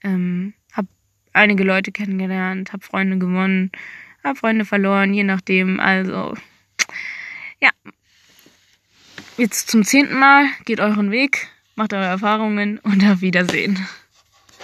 Ähm, 0.02 0.54
hab 0.72 0.86
einige 1.32 1.64
Leute 1.64 1.92
kennengelernt, 1.92 2.72
hab 2.72 2.84
Freunde 2.84 3.18
gewonnen 3.18 3.70
habe 4.26 4.38
Freunde 4.38 4.64
verloren, 4.64 5.14
je 5.14 5.24
nachdem. 5.24 5.80
Also, 5.80 6.34
ja. 7.60 7.70
Jetzt 9.36 9.70
zum 9.70 9.84
zehnten 9.84 10.18
Mal, 10.18 10.46
geht 10.64 10.80
euren 10.80 11.10
Weg, 11.10 11.48
macht 11.74 11.92
eure 11.92 12.04
Erfahrungen 12.04 12.78
und 12.78 13.04
auf 13.04 13.20
Wiedersehen. 13.20 13.86